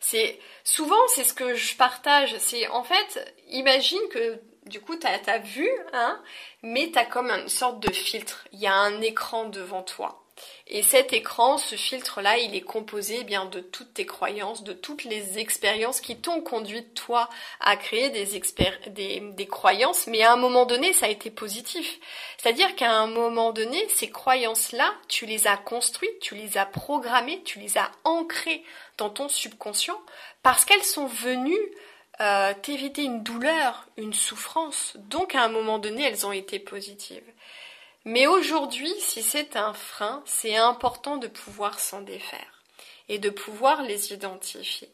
C'est 0.00 0.38
souvent 0.64 1.06
c'est 1.14 1.24
ce 1.24 1.34
que 1.34 1.54
je 1.54 1.76
partage, 1.76 2.36
c'est 2.38 2.66
en 2.68 2.82
fait 2.82 3.34
imagine 3.48 4.08
que 4.10 4.40
du 4.66 4.80
coup 4.80 4.96
tu 4.96 5.06
as, 5.06 5.38
vu 5.38 5.68
hein, 5.92 6.20
mais 6.62 6.90
tu 6.92 6.98
as 6.98 7.04
comme 7.04 7.30
une 7.30 7.48
sorte 7.48 7.80
de 7.80 7.92
filtre, 7.92 8.46
il 8.52 8.60
y 8.60 8.66
a 8.66 8.74
un 8.74 9.00
écran 9.00 9.46
devant 9.48 9.82
toi. 9.82 10.22
Et 10.66 10.82
cet 10.82 11.12
écran, 11.12 11.56
ce 11.56 11.76
filtre-là, 11.76 12.38
il 12.38 12.54
est 12.54 12.60
composé 12.60 13.18
eh 13.20 13.24
bien 13.24 13.46
de 13.46 13.60
toutes 13.60 13.94
tes 13.94 14.04
croyances, 14.04 14.64
de 14.64 14.72
toutes 14.72 15.04
les 15.04 15.38
expériences 15.38 16.00
qui 16.00 16.16
t'ont 16.16 16.42
conduit 16.42 16.84
toi 16.88 17.30
à 17.60 17.76
créer 17.76 18.10
des 18.10 19.46
croyances, 19.46 20.06
mais 20.08 20.22
à 20.22 20.32
un 20.32 20.36
moment 20.36 20.66
donné, 20.66 20.92
ça 20.92 21.06
a 21.06 21.08
été 21.08 21.30
positif. 21.30 21.98
C'est-à-dire 22.36 22.74
qu'à 22.74 22.92
un 22.92 23.06
moment 23.06 23.52
donné, 23.52 23.88
ces 23.88 24.10
croyances-là, 24.10 24.92
tu 25.08 25.24
les 25.24 25.46
as 25.46 25.56
construites, 25.56 26.18
tu 26.20 26.34
les 26.34 26.58
as 26.58 26.66
programmées, 26.66 27.42
tu 27.44 27.58
les 27.58 27.78
as 27.78 27.90
ancrées 28.04 28.62
dans 28.98 29.10
ton 29.10 29.28
subconscient, 29.28 30.00
parce 30.42 30.64
qu'elles 30.64 30.82
sont 30.84 31.06
venues 31.06 31.72
euh, 32.20 32.54
t'éviter 32.62 33.02
une 33.02 33.22
douleur, 33.22 33.86
une 33.96 34.14
souffrance. 34.14 34.94
Donc 34.96 35.34
à 35.34 35.42
un 35.42 35.48
moment 35.48 35.78
donné, 35.78 36.04
elles 36.04 36.26
ont 36.26 36.32
été 36.32 36.58
positives. 36.58 37.30
Mais 38.04 38.26
aujourd'hui, 38.26 38.92
si 39.00 39.22
c'est 39.22 39.56
un 39.56 39.74
frein, 39.74 40.22
c'est 40.24 40.56
important 40.56 41.16
de 41.16 41.26
pouvoir 41.26 41.80
s'en 41.80 42.00
défaire 42.00 42.62
et 43.08 43.18
de 43.18 43.30
pouvoir 43.30 43.82
les 43.82 44.12
identifier. 44.12 44.90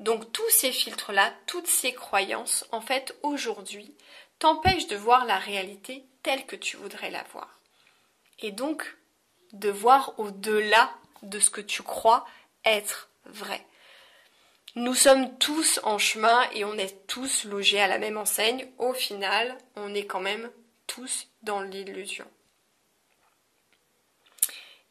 Donc 0.00 0.32
tous 0.32 0.48
ces 0.50 0.72
filtres-là, 0.72 1.32
toutes 1.46 1.66
ces 1.66 1.92
croyances, 1.92 2.64
en 2.72 2.80
fait, 2.80 3.16
aujourd'hui, 3.22 3.94
t'empêchent 4.38 4.86
de 4.86 4.96
voir 4.96 5.24
la 5.24 5.38
réalité 5.38 6.04
telle 6.22 6.46
que 6.46 6.56
tu 6.56 6.76
voudrais 6.76 7.10
la 7.10 7.22
voir. 7.32 7.58
Et 8.40 8.52
donc, 8.52 8.96
de 9.52 9.70
voir 9.70 10.14
au-delà 10.18 10.90
de 11.22 11.40
ce 11.40 11.50
que 11.50 11.60
tu 11.60 11.82
crois 11.82 12.26
être 12.64 13.08
vrai. 13.26 13.64
Nous 14.74 14.94
sommes 14.94 15.38
tous 15.38 15.80
en 15.82 15.98
chemin 15.98 16.48
et 16.52 16.64
on 16.64 16.74
est 16.74 17.06
tous 17.06 17.44
logés 17.44 17.80
à 17.80 17.88
la 17.88 17.98
même 17.98 18.16
enseigne. 18.16 18.68
Au 18.78 18.92
final, 18.92 19.56
on 19.76 19.94
est 19.94 20.06
quand 20.06 20.20
même 20.20 20.50
tous 20.86 21.28
dans 21.42 21.62
l'illusion. 21.62 22.26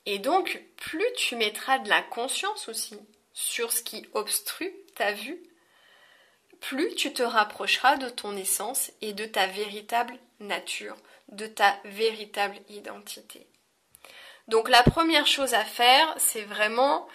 Et 0.06 0.20
donc, 0.20 0.62
plus 0.78 1.06
tu 1.18 1.36
mettras 1.36 1.80
de 1.80 1.90
la 1.90 2.02
conscience 2.02 2.70
aussi 2.70 2.98
sur 3.34 3.72
ce 3.72 3.84
qui 3.84 4.06
obstrue 4.14 4.74
ta 4.96 5.12
vue, 5.12 5.40
plus 6.60 6.96
tu 6.96 7.14
te 7.14 7.24
rapprocheras 7.24 7.98
de 7.98 8.10
ton 8.10 8.36
essence 8.36 8.92
et 9.02 9.14
de 9.14 9.26
ta 9.26 9.48
véritable 9.48 10.18
nature, 10.40 10.96
de 11.30 11.46
ta 11.46 11.78
véritable 11.86 12.58
identité. 12.70 13.48
Donc 14.48 14.70
la 14.70 14.82
première 14.82 15.28
chose 15.28 15.54
à 15.54 15.66
faire, 15.66 16.16
c'est 16.18 16.44
vraiment 16.44 17.08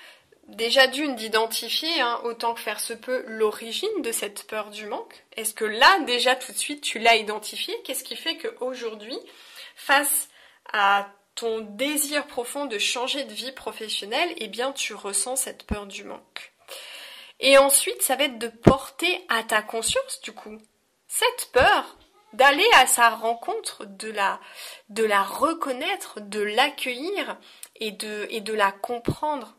déjà 0.52 0.86
d'une 0.86 1.16
d'identifier, 1.16 2.00
hein, 2.00 2.20
autant 2.24 2.54
que 2.54 2.60
faire 2.60 2.80
se 2.80 2.92
peut, 2.92 3.24
l'origine 3.26 4.02
de 4.02 4.12
cette 4.12 4.46
peur 4.46 4.70
du 4.70 4.86
manque. 4.86 5.24
Est-ce 5.36 5.54
que 5.54 5.64
là, 5.64 6.00
déjà 6.00 6.36
tout 6.36 6.52
de 6.52 6.58
suite, 6.58 6.82
tu 6.82 6.98
l'as 6.98 7.16
identifié? 7.16 7.74
Qu'est-ce 7.84 8.04
qui 8.04 8.16
fait 8.16 8.36
qu'aujourd'hui, 8.36 9.18
face 9.74 10.28
à 10.72 11.08
ton 11.34 11.60
désir 11.60 12.26
profond 12.26 12.66
de 12.66 12.78
changer 12.78 13.24
de 13.24 13.32
vie 13.32 13.52
professionnelle, 13.52 14.32
eh 14.36 14.48
bien 14.48 14.72
tu 14.72 14.94
ressens 14.94 15.36
cette 15.36 15.64
peur 15.64 15.86
du 15.86 16.04
manque? 16.04 16.52
Et 17.40 17.58
ensuite, 17.58 18.02
ça 18.02 18.14
va 18.16 18.24
être 18.24 18.38
de 18.38 18.48
porter 18.48 19.24
à 19.28 19.42
ta 19.42 19.62
conscience, 19.62 20.20
du 20.22 20.32
coup, 20.32 20.58
cette 21.08 21.50
peur, 21.52 21.96
d'aller 22.32 22.68
à 22.74 22.86
sa 22.86 23.10
rencontre, 23.10 23.84
de 23.84 24.10
la, 24.10 24.40
de 24.90 25.04
la 25.04 25.22
reconnaître, 25.22 26.20
de 26.20 26.40
l'accueillir 26.40 27.36
et 27.76 27.90
de, 27.90 28.26
et 28.30 28.40
de 28.40 28.54
la 28.54 28.70
comprendre. 28.70 29.56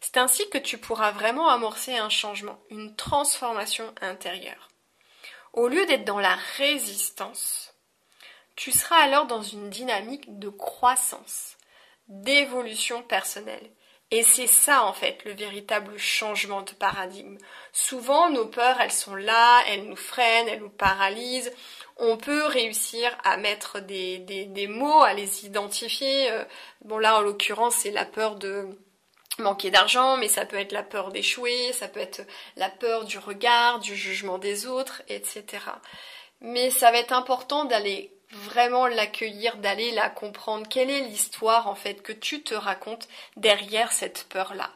C'est 0.00 0.16
ainsi 0.16 0.48
que 0.50 0.58
tu 0.58 0.78
pourras 0.78 1.10
vraiment 1.10 1.48
amorcer 1.48 1.96
un 1.96 2.08
changement, 2.08 2.58
une 2.70 2.94
transformation 2.96 3.94
intérieure. 4.00 4.68
Au 5.52 5.68
lieu 5.68 5.86
d'être 5.86 6.04
dans 6.04 6.20
la 6.20 6.36
résistance, 6.56 7.74
tu 8.56 8.72
seras 8.72 8.96
alors 8.96 9.26
dans 9.26 9.42
une 9.42 9.70
dynamique 9.70 10.38
de 10.38 10.48
croissance, 10.48 11.56
d'évolution 12.08 13.02
personnelle. 13.02 13.70
Et 14.12 14.22
c'est 14.22 14.46
ça 14.46 14.84
en 14.84 14.92
fait 14.92 15.24
le 15.24 15.32
véritable 15.32 15.98
changement 15.98 16.62
de 16.62 16.70
paradigme. 16.70 17.38
Souvent 17.72 18.30
nos 18.30 18.46
peurs, 18.46 18.80
elles 18.80 18.92
sont 18.92 19.16
là, 19.16 19.62
elles 19.66 19.84
nous 19.84 19.96
freinent, 19.96 20.48
elles 20.48 20.60
nous 20.60 20.70
paralysent. 20.70 21.52
On 21.96 22.16
peut 22.16 22.44
réussir 22.46 23.10
à 23.24 23.36
mettre 23.36 23.80
des, 23.80 24.66
mots, 24.68 25.02
à 25.02 25.12
les 25.12 25.44
identifier. 25.44 26.30
Euh, 26.30 26.44
bon 26.84 26.98
là 26.98 27.16
en 27.16 27.20
l'occurrence 27.20 27.76
c'est 27.76 27.90
la 27.90 28.04
peur 28.04 28.36
de 28.36 28.78
manquer 29.38 29.70
d'argent, 29.70 30.16
mais 30.16 30.28
ça 30.28 30.46
peut 30.46 30.58
être 30.58 30.72
la 30.72 30.82
peur 30.82 31.10
d'échouer, 31.10 31.72
ça 31.72 31.88
peut 31.88 32.00
être 32.00 32.22
la 32.56 32.68
peur 32.68 33.04
du 33.04 33.18
regard, 33.18 33.78
du 33.80 33.94
jugement 33.94 34.38
des 34.38 34.66
autres, 34.66 35.02
etc. 35.08 35.44
Mais 36.40 36.70
ça 36.70 36.90
va 36.90 36.98
être 36.98 37.12
important 37.12 37.64
d'aller 37.64 38.12
vraiment 38.30 38.86
l'accueillir, 38.86 39.56
d'aller 39.58 39.92
la 39.92 40.10
comprendre. 40.10 40.66
Quelle 40.68 40.90
est 40.90 41.02
l'histoire 41.02 41.68
en 41.68 41.74
fait 41.74 42.02
que 42.02 42.12
tu 42.12 42.42
te 42.42 42.54
racontes 42.54 43.08
derrière 43.36 43.92
cette 43.92 44.26
peur-là? 44.28 44.70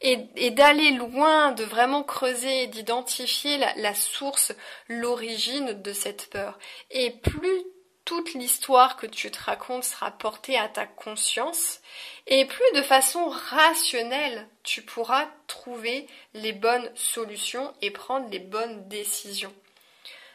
Et, 0.00 0.50
d'aller 0.50 0.90
loin, 0.90 1.52
de 1.52 1.64
vraiment 1.64 2.02
creuser, 2.02 2.66
d'identifier 2.66 3.56
la, 3.56 3.94
source, 3.94 4.52
l'origine 4.88 5.80
de 5.80 5.92
cette 5.94 6.28
peur. 6.28 6.58
Et 6.90 7.10
plus 7.10 7.64
toute 8.04 8.34
l'histoire 8.34 8.96
que 8.96 9.06
tu 9.06 9.30
te 9.30 9.42
racontes 9.42 9.84
sera 9.84 10.10
portée 10.10 10.58
à 10.58 10.68
ta 10.68 10.86
conscience, 10.86 11.80
et 12.26 12.44
plus 12.44 12.72
de 12.74 12.82
façon 12.82 13.28
rationnelle 13.28 14.46
tu 14.62 14.82
pourras 14.82 15.26
trouver 15.46 16.06
les 16.34 16.52
bonnes 16.52 16.90
solutions 16.94 17.72
et 17.82 17.90
prendre 17.90 18.28
les 18.30 18.38
bonnes 18.38 18.88
décisions. 18.88 19.54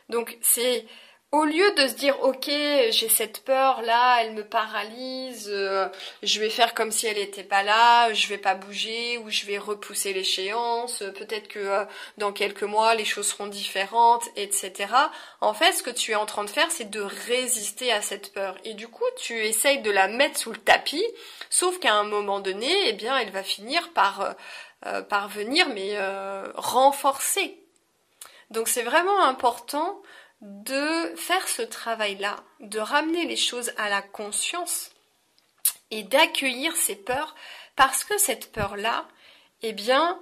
Donc 0.09 0.37
c'est 0.41 0.85
au 1.31 1.43
lieu 1.45 1.71
de 1.75 1.87
se 1.87 1.93
dire 1.93 2.19
ok 2.23 2.45
j'ai 2.47 3.07
cette 3.07 3.43
peur 3.43 3.83
là 3.83 4.17
elle 4.21 4.33
me 4.33 4.43
paralyse 4.43 5.47
euh, 5.51 5.87
je 6.23 6.39
vais 6.39 6.49
faire 6.49 6.73
comme 6.73 6.91
si 6.91 7.05
elle 7.05 7.17
n'était 7.17 7.43
pas 7.43 7.61
là 7.61 8.11
je 8.13 8.27
vais 8.27 8.39
pas 8.39 8.55
bouger 8.55 9.19
ou 9.19 9.29
je 9.29 9.45
vais 9.45 9.59
repousser 9.59 10.11
l'échéance 10.11 11.03
peut-être 11.17 11.47
que 11.47 11.59
euh, 11.59 11.85
dans 12.17 12.33
quelques 12.33 12.63
mois 12.63 12.95
les 12.95 13.05
choses 13.05 13.27
seront 13.27 13.45
différentes 13.45 14.27
etc 14.37 14.91
en 15.41 15.53
fait 15.53 15.73
ce 15.73 15.83
que 15.83 15.91
tu 15.91 16.13
es 16.13 16.15
en 16.15 16.25
train 16.25 16.45
de 16.45 16.49
faire 16.49 16.71
c'est 16.71 16.89
de 16.89 17.01
résister 17.01 17.91
à 17.91 18.01
cette 18.01 18.33
peur. 18.33 18.55
Et 18.63 18.73
du 18.73 18.87
coup 18.87 19.05
tu 19.17 19.45
essayes 19.45 19.81
de 19.83 19.91
la 19.91 20.07
mettre 20.07 20.39
sous 20.39 20.51
le 20.51 20.57
tapis 20.57 21.05
sauf 21.51 21.79
qu'à 21.79 21.93
un 21.93 22.05
moment 22.05 22.39
donné 22.39 22.71
eh 22.87 22.93
bien 22.93 23.15
elle 23.17 23.31
va 23.31 23.43
finir 23.43 23.93
par 23.93 24.35
euh, 24.87 25.01
par 25.03 25.29
venir 25.29 25.69
mais 25.69 25.95
renforcer. 26.55 27.59
Donc 28.49 28.67
c'est 28.67 28.81
vraiment 28.81 29.21
important 29.25 30.01
de 30.41 31.15
faire 31.15 31.47
ce 31.47 31.61
travail-là, 31.61 32.37
de 32.59 32.79
ramener 32.79 33.25
les 33.25 33.35
choses 33.35 33.71
à 33.77 33.89
la 33.89 34.01
conscience 34.01 34.91
et 35.91 36.03
d'accueillir 36.03 36.75
ces 36.75 36.95
peurs 36.95 37.35
parce 37.75 38.03
que 38.03 38.17
cette 38.17 38.51
peur-là, 38.51 39.07
eh 39.61 39.73
bien, 39.73 40.21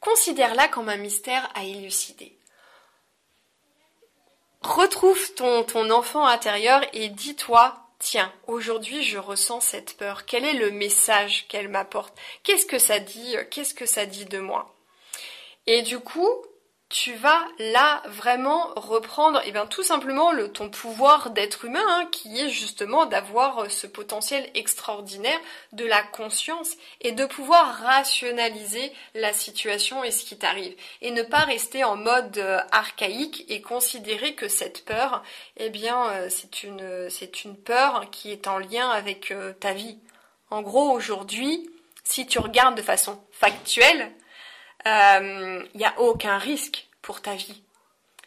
considère-la 0.00 0.68
comme 0.68 0.88
un 0.88 0.96
mystère 0.96 1.50
à 1.54 1.64
élucider. 1.64 2.36
Retrouve 4.62 5.34
ton, 5.34 5.62
ton 5.62 5.90
enfant 5.90 6.24
intérieur 6.24 6.82
et 6.92 7.08
dis-toi, 7.08 7.76
tiens, 7.98 8.32
aujourd'hui 8.46 9.04
je 9.04 9.18
ressens 9.18 9.60
cette 9.60 9.96
peur. 9.96 10.24
Quel 10.24 10.44
est 10.44 10.54
le 10.54 10.70
message 10.70 11.46
qu'elle 11.48 11.68
m'apporte? 11.68 12.18
Qu'est-ce 12.42 12.66
que 12.66 12.78
ça 12.78 12.98
dit? 12.98 13.36
Qu'est-ce 13.50 13.74
que 13.74 13.86
ça 13.86 14.06
dit 14.06 14.24
de 14.24 14.38
moi? 14.38 14.74
Et 15.66 15.82
du 15.82 15.98
coup, 15.98 16.30
tu 16.90 17.14
vas 17.14 17.44
là 17.58 18.02
vraiment 18.06 18.72
reprendre 18.76 19.40
eh 19.46 19.52
bien 19.52 19.66
tout 19.66 19.82
simplement 19.82 20.32
le, 20.32 20.52
ton 20.52 20.68
pouvoir 20.68 21.30
d'être 21.30 21.64
humain 21.64 21.84
hein, 21.86 22.06
qui 22.12 22.38
est 22.38 22.50
justement 22.50 23.06
d'avoir 23.06 23.60
euh, 23.60 23.68
ce 23.68 23.86
potentiel 23.86 24.48
extraordinaire 24.54 25.38
de 25.72 25.86
la 25.86 26.02
conscience 26.02 26.76
et 27.00 27.12
de 27.12 27.24
pouvoir 27.24 27.78
rationaliser 27.78 28.92
la 29.14 29.32
situation 29.32 30.04
et 30.04 30.10
ce 30.10 30.24
qui 30.24 30.36
t'arrive 30.36 30.74
et 31.00 31.10
ne 31.10 31.22
pas 31.22 31.40
rester 31.40 31.84
en 31.84 31.96
mode 31.96 32.38
euh, 32.38 32.60
archaïque 32.70 33.44
et 33.48 33.62
considérer 33.62 34.34
que 34.34 34.48
cette 34.48 34.84
peur 34.84 35.22
eh 35.56 35.70
bien 35.70 36.08
euh, 36.10 36.28
c'est 36.28 36.62
une 36.62 37.08
c'est 37.10 37.44
une 37.44 37.56
peur 37.56 38.10
qui 38.10 38.30
est 38.30 38.46
en 38.46 38.58
lien 38.58 38.88
avec 38.90 39.32
ta 39.60 39.72
vie. 39.72 39.98
En 40.50 40.62
gros 40.62 40.90
aujourd'hui, 40.90 41.70
si 42.04 42.26
tu 42.26 42.38
regardes 42.38 42.76
de 42.76 42.82
façon 42.82 43.20
factuelle, 43.32 44.12
il 44.86 44.90
euh, 44.90 45.62
n'y 45.74 45.84
a 45.84 45.98
aucun 45.98 46.38
risque 46.38 46.88
pour 47.00 47.22
ta 47.22 47.34
vie. 47.34 47.62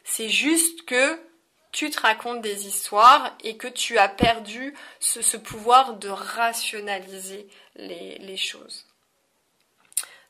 C'est 0.03 0.29
juste 0.29 0.85
que 0.85 1.19
tu 1.71 1.89
te 1.91 1.99
racontes 2.01 2.41
des 2.41 2.67
histoires 2.67 3.35
et 3.43 3.57
que 3.57 3.67
tu 3.67 3.97
as 3.97 4.09
perdu 4.09 4.73
ce, 4.99 5.37
pouvoir 5.37 5.93
de 5.93 6.09
rationaliser 6.09 7.47
les, 7.75 8.37
choses. 8.37 8.85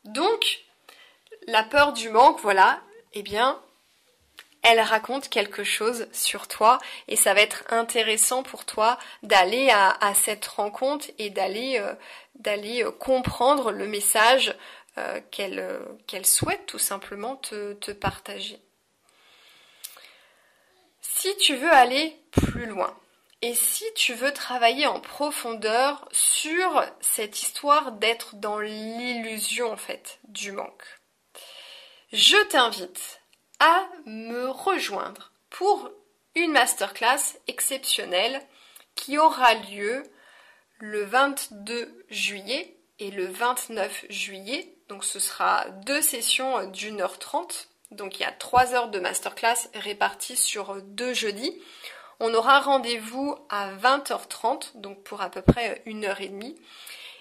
Donc, 0.03 0.65
la 1.47 1.63
peur 1.63 1.93
du 1.93 2.09
manque, 2.09 2.41
voilà, 2.41 2.81
eh 3.13 3.21
bien, 3.21 3.61
elle 4.63 4.81
raconte 4.81 5.29
quelque 5.29 5.63
chose 5.63 6.07
sur 6.11 6.49
toi 6.49 6.79
et 7.07 7.15
ça 7.15 7.33
va 7.33 7.41
être 7.41 7.63
intéressant 7.69 8.43
pour 8.43 8.65
toi 8.65 8.97
d'aller 9.23 9.69
à, 9.69 10.13
cette 10.15 10.45
rencontre 10.47 11.07
et 11.17 11.29
d'aller 11.29 11.79
euh, 11.79 11.93
euh, 12.47 12.91
comprendre 12.91 13.71
le 13.71 13.87
message 13.87 14.53
euh, 14.97 15.19
qu'elle 15.31 16.25
souhaite 16.25 16.65
tout 16.65 16.79
simplement 16.79 17.35
te, 17.35 17.73
te 17.73 17.91
partager. 17.91 18.61
Si 21.01 21.35
tu 21.37 21.55
veux 21.55 21.71
aller 21.71 22.15
plus 22.31 22.65
loin, 22.65 22.97
et 23.41 23.53
si 23.53 23.85
tu 23.95 24.13
veux 24.13 24.33
travailler 24.33 24.87
en 24.87 24.99
profondeur 24.99 26.07
sur 26.11 26.83
cette 27.01 27.41
histoire 27.41 27.91
d'être 27.91 28.35
dans 28.35 28.59
l'illusion 28.59 29.71
en 29.71 29.77
fait 29.77 30.19
du 30.23 30.51
manque, 30.51 30.83
je 32.11 32.37
t'invite 32.47 33.21
à 33.59 33.87
me 34.05 34.49
rejoindre 34.49 35.31
pour 35.49 35.91
une 36.35 36.51
masterclass 36.51 37.37
exceptionnelle 37.47 38.41
qui 38.95 39.17
aura 39.17 39.53
lieu 39.53 40.03
le 40.79 41.03
22 41.03 42.05
juillet 42.09 42.77
et 42.99 43.11
le 43.11 43.25
29 43.25 44.05
juillet. 44.09 44.76
Donc 44.89 45.03
ce 45.03 45.19
sera 45.19 45.65
deux 45.85 46.01
sessions 46.01 46.65
d'une 46.69 47.01
heure 47.01 47.19
trente. 47.19 47.69
Donc 47.91 48.19
il 48.19 48.23
y 48.23 48.25
a 48.25 48.31
trois 48.31 48.73
heures 48.73 48.89
de 48.89 48.99
masterclass 48.99 49.69
réparties 49.73 50.37
sur 50.37 50.81
deux 50.81 51.13
jeudis. 51.13 51.61
On 52.19 52.33
aura 52.33 52.59
rendez-vous 52.59 53.35
à 53.49 53.73
20h30, 53.75 54.79
donc 54.79 55.03
pour 55.03 55.21
à 55.21 55.29
peu 55.29 55.41
près 55.41 55.81
une 55.85 56.05
heure 56.05 56.21
et 56.21 56.29
demie. 56.29 56.55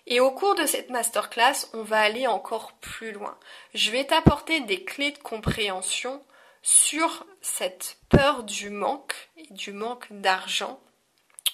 Et 0.07 0.21
au 0.21 0.31
cours 0.31 0.55
de 0.55 0.67
cette 0.67 0.91
masterclass, 0.91 1.69
on 1.75 1.83
va 1.83 2.01
aller 2.01 2.27
encore 2.27 2.73
plus 2.75 3.13
loin. 3.13 3.37
Je 3.75 3.91
vais 3.91 4.05
t'apporter 4.05 4.61
des 4.61 4.85
clés 4.85 5.11
de 5.11 5.19
compréhension 5.19 6.23
sur 6.63 7.27
cette 7.41 7.99
peur 8.09 8.45
du 8.45 8.71
manque 8.71 9.15
et 9.37 9.53
du 9.53 9.73
manque 9.73 10.07
d'argent 10.11 10.81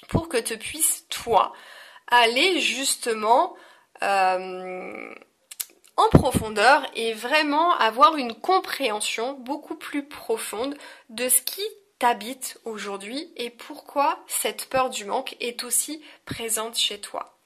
pour 0.08 0.28
que 0.28 0.36
tu 0.36 0.58
puisses, 0.58 1.06
toi, 1.08 1.52
aller 2.08 2.60
justement 2.60 3.56
euh, 4.02 5.14
en 5.96 6.08
profondeur 6.08 6.86
et 6.94 7.12
vraiment 7.12 7.74
avoir 7.74 8.16
une 8.16 8.34
compréhension 8.34 9.34
beaucoup 9.34 9.74
plus 9.74 10.06
profonde 10.06 10.76
de 11.10 11.28
ce 11.28 11.42
qui 11.42 11.62
t'habite 11.98 12.58
aujourd'hui 12.64 13.32
et 13.36 13.50
pourquoi 13.50 14.18
cette 14.26 14.68
peur 14.68 14.90
du 14.90 15.04
manque 15.04 15.36
est 15.40 15.64
aussi 15.64 16.02
présente 16.24 16.76
chez 16.76 17.00
toi. 17.00 17.38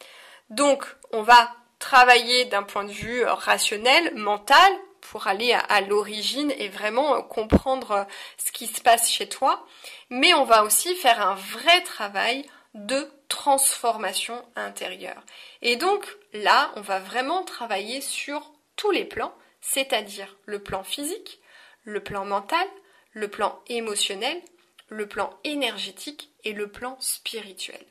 Donc, 0.49 0.87
on 1.13 1.23
va 1.23 1.51
travailler 1.79 2.47
d'un 2.47 2.63
point 2.63 2.85
de 2.85 2.93
vue 2.93 3.25
rationnel, 3.25 4.15
mental, 4.15 4.73
pour 5.11 5.27
aller 5.27 5.53
à, 5.53 5.81
l'origine 5.83 6.53
et 6.59 6.69
vraiment 6.69 7.23
comprendre 7.23 8.07
ce 8.39 8.51
qui 8.51 8.67
se 8.67 8.81
passe 8.81 9.11
chez 9.11 9.29
toi. 9.29 9.65
Mais 10.11 10.35
on 10.35 10.45
va 10.45 10.65
aussi 10.65 10.95
faire 10.97 11.27
un 11.27 11.35
vrai 11.35 11.83
travail 11.83 12.45
de 12.75 13.09
transformation 13.29 14.45
intérieure. 14.57 15.23
Et 15.63 15.77
donc 15.77 16.07
là, 16.33 16.73
on 16.77 16.81
va 16.81 16.99
vraiment 16.99 17.45
travailler 17.45 18.01
sur 18.01 18.53
tous 18.77 18.91
les 18.91 19.05
plans, 19.05 19.35
c'est-à-dire 19.61 20.37
le 20.45 20.63
plan 20.63 20.85
physique, 20.85 21.41
le 21.85 22.03
plan 22.03 22.25
mental, 22.25 22.67
le 23.13 23.29
plan 23.29 23.61
émotionnel, 23.69 24.43
le 24.89 25.09
plan 25.09 25.31
énergétique 25.45 26.31
et 26.45 26.53
le 26.53 26.71
plan 26.71 26.97
spirituel. 27.01 27.85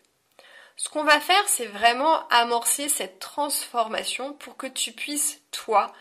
Ce 0.77 0.89
qu'on 0.89 1.03
va 1.03 1.19
faire, 1.19 1.47
c'est 1.47 1.65
vraiment 1.65 2.27
amorcer 2.27 2.89
cette 2.89 3.19
transformation 3.19 4.33
pour 4.33 4.57
que 4.57 4.67
tu 4.67 4.91
puisses, 4.91 5.41
toi, 5.51 5.93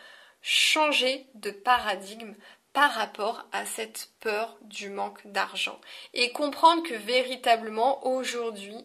changer 0.43 1.27
de 1.35 1.51
paradigme 1.51 2.35
par 2.73 2.93
rapport 2.93 3.45
à 3.53 3.65
cette 3.67 4.11
peur 4.21 4.59
du 4.63 4.91
manque 4.91 5.25
d'argent 5.27 5.81
et 6.13 6.33
comprendre 6.33 6.83
que 6.83 6.95
véritablement 6.95 8.05
aujourd'hui 8.05 8.77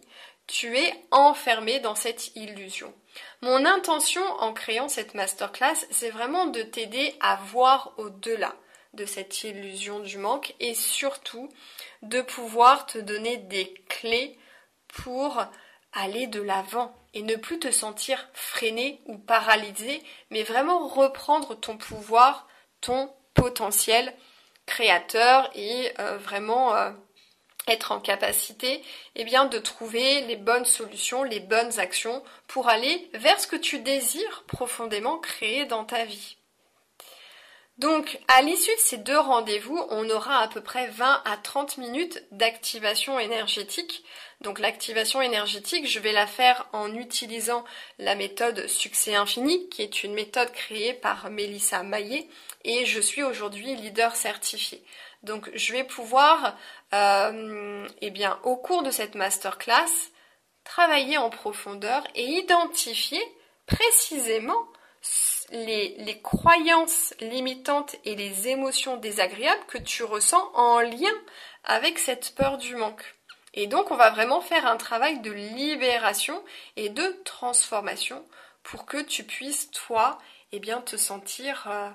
tu 0.49 0.75
es 0.75 0.93
enfermé 1.11 1.79
dans 1.79 1.93
cette 1.93 2.35
illusion. 2.35 2.91
Mon 3.41 3.65
intention 3.65 4.23
en 4.39 4.51
créant 4.51 4.89
cette 4.89 5.13
masterclass, 5.13 5.85
c'est 5.91 6.09
vraiment 6.09 6.47
de 6.47 6.63
t'aider 6.63 7.15
à 7.19 7.35
voir 7.35 7.93
au-delà 7.97 8.55
de 8.95 9.05
cette 9.05 9.43
illusion 9.43 9.99
du 9.99 10.17
manque 10.17 10.55
et 10.59 10.73
surtout 10.73 11.49
de 12.01 12.21
pouvoir 12.21 12.87
te 12.87 12.97
donner 12.97 13.37
des 13.37 13.75
clés 13.89 14.39
pour 14.87 15.39
aller 15.93 16.25
de 16.25 16.41
l'avant 16.41 16.95
et 17.13 17.21
ne 17.21 17.35
plus 17.35 17.59
te 17.59 17.69
sentir 17.69 18.27
freiné 18.33 19.01
ou 19.05 19.19
paralysé, 19.19 20.01
mais 20.31 20.41
vraiment 20.41 20.87
reprendre 20.87 21.53
ton 21.59 21.77
pouvoir, 21.77 22.47
ton 22.81 23.13
potentiel 23.35 24.15
créateur 24.65 25.51
et 25.53 25.91
euh, 25.99 26.17
vraiment 26.17 26.75
euh, 26.75 26.91
être 27.67 27.91
en 27.91 27.99
capacité 27.99 28.81
eh 29.15 29.23
bien, 29.23 29.45
de 29.45 29.59
trouver 29.59 30.21
les 30.21 30.37
bonnes 30.37 30.65
solutions, 30.65 31.23
les 31.23 31.39
bonnes 31.39 31.79
actions 31.79 32.23
pour 32.47 32.69
aller 32.69 33.09
vers 33.13 33.39
ce 33.39 33.47
que 33.47 33.55
tu 33.55 33.79
désires 33.79 34.43
profondément 34.47 35.17
créer 35.17 35.65
dans 35.65 35.85
ta 35.85 36.05
vie. 36.05 36.37
Donc, 37.79 38.19
à 38.27 38.41
l'issue 38.41 38.75
de 38.75 38.81
ces 38.81 38.97
deux 38.97 39.17
rendez-vous, 39.17 39.79
on 39.89 40.09
aura 40.09 40.39
à 40.39 40.49
peu 40.49 40.59
près 40.59 40.87
20 40.87 41.21
à 41.23 41.37
30 41.37 41.77
minutes 41.77 42.21
d'activation 42.31 43.17
énergétique. 43.19 44.03
Donc, 44.41 44.59
l'activation 44.59 45.21
énergétique, 45.21 45.87
je 45.87 45.99
vais 45.99 46.11
la 46.11 46.27
faire 46.27 46.67
en 46.73 46.93
utilisant 46.93 47.63
la 47.97 48.15
méthode 48.15 48.67
Succès 48.67 49.15
Infini, 49.15 49.69
qui 49.69 49.81
est 49.81 50.03
une 50.03 50.13
méthode 50.13 50.51
créée 50.51 50.93
par 50.93 51.29
Mélissa 51.29 51.83
Maillet, 51.83 52.27
et 52.65 52.85
je 52.85 52.99
suis 52.99 53.23
aujourd'hui 53.23 53.73
leader 53.75 54.13
certifié. 54.13 54.83
Donc, 55.23 55.49
je 55.53 55.73
vais 55.73 55.83
pouvoir, 55.83 56.55
euh, 56.93 57.87
eh 58.01 58.09
bien, 58.09 58.39
au 58.43 58.55
cours 58.55 58.83
de 58.83 58.91
cette 58.91 59.15
masterclass, 59.15 60.11
travailler 60.63 61.17
en 61.17 61.29
profondeur 61.29 62.03
et 62.15 62.23
identifier 62.23 63.21
précisément 63.65 64.67
les, 65.51 66.19
croyances 66.21 67.13
limitantes 67.19 67.95
et 68.05 68.15
les 68.15 68.47
émotions 68.47 68.97
désagréables 68.97 69.65
que 69.67 69.77
tu 69.77 70.03
ressens 70.03 70.51
en 70.53 70.79
lien 70.79 71.13
avec 71.63 71.99
cette 71.99 72.35
peur 72.35 72.57
du 72.57 72.75
manque. 72.75 73.15
Et 73.53 73.67
donc 73.67 73.91
on 73.91 73.95
va 73.95 74.11
vraiment 74.11 74.41
faire 74.41 74.67
un 74.67 74.77
travail 74.77 75.19
de 75.21 75.31
libération 75.31 76.43
et 76.75 76.89
de 76.89 77.19
transformation 77.25 78.23
pour 78.63 78.85
que 78.85 79.01
tu 79.01 79.23
puisses 79.23 79.71
toi 79.71 80.19
eh 80.51 80.59
bien 80.59 80.81
te 80.81 80.97
sentir 80.97 81.67
euh, 81.69 81.89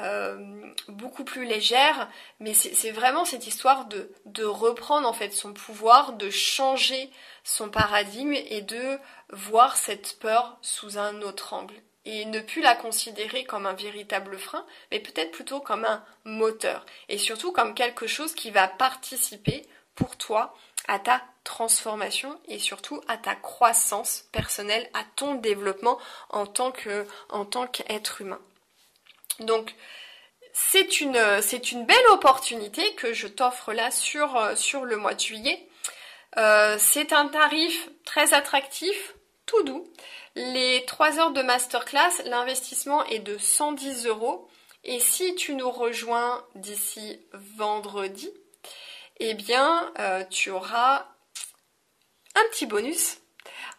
euh, 0.00 0.72
beaucoup 0.88 1.24
plus 1.24 1.44
légère. 1.44 2.08
Mais 2.38 2.54
c'est 2.54 2.90
vraiment 2.90 3.24
cette 3.24 3.46
histoire 3.46 3.86
de, 3.86 4.10
de 4.26 4.44
reprendre 4.44 5.08
en 5.08 5.12
fait 5.12 5.30
son 5.30 5.52
pouvoir 5.52 6.14
de 6.14 6.30
changer 6.30 7.10
son 7.44 7.68
paradigme 7.68 8.34
et 8.34 8.62
de 8.62 8.98
voir 9.30 9.76
cette 9.76 10.18
peur 10.18 10.58
sous 10.62 10.98
un 10.98 11.22
autre 11.22 11.52
angle. 11.52 11.74
Et 12.06 12.24
ne 12.24 12.40
plus 12.40 12.62
la 12.62 12.74
considérer 12.74 13.44
comme 13.44 13.66
un 13.66 13.74
véritable 13.74 14.38
frein, 14.38 14.64
mais 14.90 15.00
peut-être 15.00 15.32
plutôt 15.32 15.60
comme 15.60 15.84
un 15.84 16.02
moteur, 16.24 16.86
et 17.10 17.18
surtout 17.18 17.52
comme 17.52 17.74
quelque 17.74 18.06
chose 18.06 18.34
qui 18.34 18.50
va 18.50 18.68
participer 18.68 19.66
pour 19.94 20.16
toi 20.16 20.54
à 20.90 20.98
ta 20.98 21.22
transformation 21.44 22.38
et 22.48 22.58
surtout 22.58 23.00
à 23.06 23.16
ta 23.16 23.36
croissance 23.36 24.24
personnelle, 24.32 24.90
à 24.92 25.04
ton 25.16 25.36
développement 25.36 25.98
en 26.30 26.46
tant 26.46 26.72
que 26.72 27.06
en 27.28 27.44
tant 27.44 27.68
qu'être 27.68 28.20
humain. 28.20 28.40
Donc 29.38 29.74
c'est 30.52 31.00
une, 31.00 31.40
c'est 31.42 31.70
une 31.70 31.86
belle 31.86 32.06
opportunité 32.10 32.94
que 32.94 33.12
je 33.12 33.28
t'offre 33.28 33.72
là 33.72 33.92
sur, 33.92 34.36
sur 34.56 34.84
le 34.84 34.96
mois 34.96 35.14
de 35.14 35.20
juillet. 35.20 35.68
Euh, 36.36 36.76
c'est 36.78 37.12
un 37.12 37.28
tarif 37.28 37.88
très 38.04 38.34
attractif, 38.34 39.14
tout 39.46 39.62
doux. 39.62 39.88
Les 40.34 40.84
3 40.86 41.20
heures 41.20 41.30
de 41.30 41.42
masterclass, 41.42 42.22
l'investissement 42.24 43.04
est 43.06 43.20
de 43.20 43.38
110 43.38 44.06
euros. 44.06 44.48
Et 44.82 44.98
si 44.98 45.36
tu 45.36 45.54
nous 45.54 45.70
rejoins 45.70 46.44
d'ici 46.56 47.20
vendredi, 47.32 48.30
eh 49.20 49.34
bien, 49.34 49.92
euh, 49.98 50.24
tu 50.30 50.50
auras 50.50 51.06
un 52.34 52.42
petit 52.50 52.66
bonus. 52.66 53.18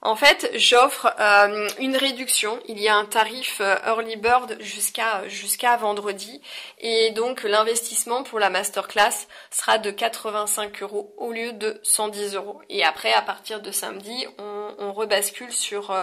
En 0.04 0.16
fait, 0.16 0.50
j'offre 0.56 1.14
euh, 1.20 1.68
une 1.80 1.96
réduction. 1.96 2.60
Il 2.68 2.80
y 2.80 2.88
a 2.88 2.96
un 2.96 3.06
tarif 3.06 3.62
euh, 3.62 3.76
early 3.86 4.16
bird 4.16 4.58
jusqu'à 4.60 5.28
jusqu'à 5.28 5.78
vendredi. 5.78 6.42
Et 6.80 7.12
donc, 7.12 7.44
l'investissement 7.44 8.24
pour 8.24 8.40
la 8.40 8.50
masterclass 8.50 9.28
sera 9.52 9.78
de 9.78 9.92
85 9.92 10.82
euros 10.82 11.14
au 11.18 11.32
lieu 11.32 11.54
de 11.54 11.80
110 11.84 12.36
euros. 12.36 12.62
Et 12.70 12.84
après, 12.84 13.14
à 13.14 13.22
partir 13.22 13.62
de 13.62 13.72
samedi, 13.72 14.26
on, 14.40 14.76
on 14.80 14.94
rebascule 14.94 15.52
sur 15.52 15.96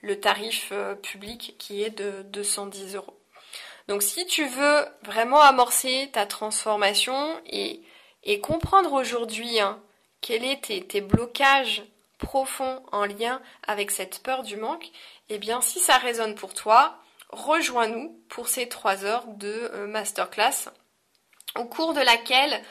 le 0.00 0.20
tarif 0.20 0.72
public 1.02 1.56
qui 1.58 1.82
est 1.82 1.90
de 1.90 2.22
210 2.22 2.96
euros. 2.96 3.18
Donc 3.88 4.02
si 4.02 4.24
tu 4.26 4.46
veux 4.46 4.86
vraiment 5.02 5.40
amorcer 5.40 6.08
ta 6.12 6.24
transformation 6.24 7.36
et, 7.46 7.82
et 8.24 8.40
comprendre 8.40 8.92
aujourd'hui 8.92 9.60
hein, 9.60 9.80
quels 10.20 10.44
étaient 10.44 10.80
tes, 10.80 11.00
blocages 11.00 11.82
profonds 12.18 12.82
en 12.92 13.04
lien 13.04 13.42
avec 13.66 13.90
cette 13.90 14.22
peur 14.22 14.42
du 14.42 14.56
manque, 14.56 14.90
eh 15.28 15.38
bien 15.38 15.60
si 15.60 15.80
ça 15.80 15.96
résonne 15.96 16.34
pour 16.34 16.54
toi, 16.54 16.98
rejoins-nous 17.30 18.22
pour 18.28 18.48
ces 18.48 18.68
trois 18.68 19.04
heures 19.04 19.26
de 19.26 19.70
euh, 19.72 19.86
masterclass 19.86 20.70
au 21.56 21.64
cours 21.64 21.94
de 21.94 22.00
laquelle 22.00 22.62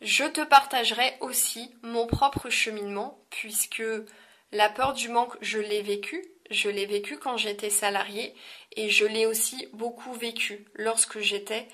je 0.00 0.24
te 0.24 0.40
partagerai 0.40 1.16
aussi 1.20 1.74
mon 1.82 2.06
propre 2.06 2.48
cheminement 2.48 3.18
puisque 3.28 3.82
la 4.52 4.68
peur 4.68 4.94
du 4.94 5.08
manque, 5.08 5.36
je 5.40 5.58
l'ai 5.58 5.82
vécu. 5.82 6.24
Je 6.50 6.68
l'ai 6.68 6.86
vécu 6.86 7.16
quand 7.16 7.36
j'étais 7.36 7.70
salariée 7.70 8.34
et 8.74 8.88
je 8.90 9.04
l'ai 9.04 9.24
aussi 9.24 9.68
beaucoup 9.72 10.12
vécu 10.12 10.64
lorsque 10.74 11.20
j'étais, 11.20 11.68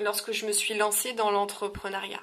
lorsque 0.00 0.32
je 0.32 0.46
me 0.46 0.52
suis 0.52 0.74
lancée 0.74 1.12
dans 1.12 1.30
l'entrepreneuriat. 1.30 2.22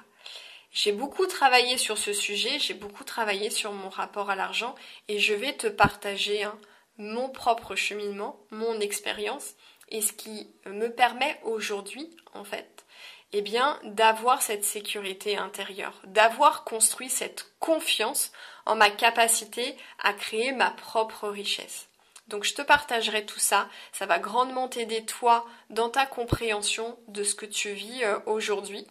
J'ai 0.74 0.90
beaucoup 0.90 1.26
travaillé 1.26 1.78
sur 1.78 1.98
ce 1.98 2.12
sujet, 2.12 2.58
j'ai 2.58 2.74
beaucoup 2.74 3.04
travaillé 3.04 3.48
sur 3.48 3.72
mon 3.72 3.88
rapport 3.88 4.28
à 4.28 4.34
l'argent 4.34 4.74
et 5.06 5.20
je 5.20 5.32
vais 5.32 5.52
te 5.52 5.68
partager 5.68 6.42
hein, 6.42 6.58
mon 6.98 7.28
propre 7.28 7.76
cheminement, 7.76 8.40
mon 8.50 8.80
expérience 8.80 9.54
et 9.90 10.00
ce 10.00 10.12
qui 10.12 10.50
me 10.66 10.88
permet 10.88 11.38
aujourd'hui, 11.44 12.16
en 12.32 12.42
fait, 12.42 12.84
eh 13.32 13.42
bien, 13.42 13.78
d'avoir 13.84 14.42
cette 14.42 14.64
sécurité 14.64 15.36
intérieure, 15.36 16.00
d'avoir 16.04 16.64
construit 16.64 17.10
cette 17.10 17.52
confiance 17.60 18.32
en 18.66 18.74
ma 18.74 18.90
capacité 18.90 19.76
à 20.02 20.12
créer 20.12 20.50
ma 20.50 20.70
propre 20.70 21.28
richesse. 21.28 21.88
Donc 22.28 22.44
je 22.44 22.54
te 22.54 22.62
partagerai 22.62 23.26
tout 23.26 23.38
ça, 23.38 23.68
ça 23.92 24.06
va 24.06 24.18
grandement 24.18 24.68
t'aider 24.68 25.04
toi 25.04 25.46
dans 25.70 25.90
ta 25.90 26.06
compréhension 26.06 26.98
de 27.08 27.22
ce 27.22 27.34
que 27.34 27.46
tu 27.46 27.72
vis 27.72 28.02
euh, 28.02 28.18
aujourd'hui. 28.26 28.86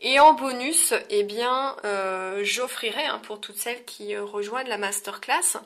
Et 0.00 0.18
en 0.18 0.32
bonus, 0.32 0.94
eh 1.10 1.24
bien, 1.24 1.76
euh, 1.84 2.40
j'offrirai 2.42 3.04
hein, 3.04 3.18
pour 3.18 3.40
toutes 3.40 3.58
celles 3.58 3.84
qui 3.84 4.14
euh, 4.14 4.24
rejoignent 4.24 4.68
la 4.68 4.78
masterclass 4.78 5.58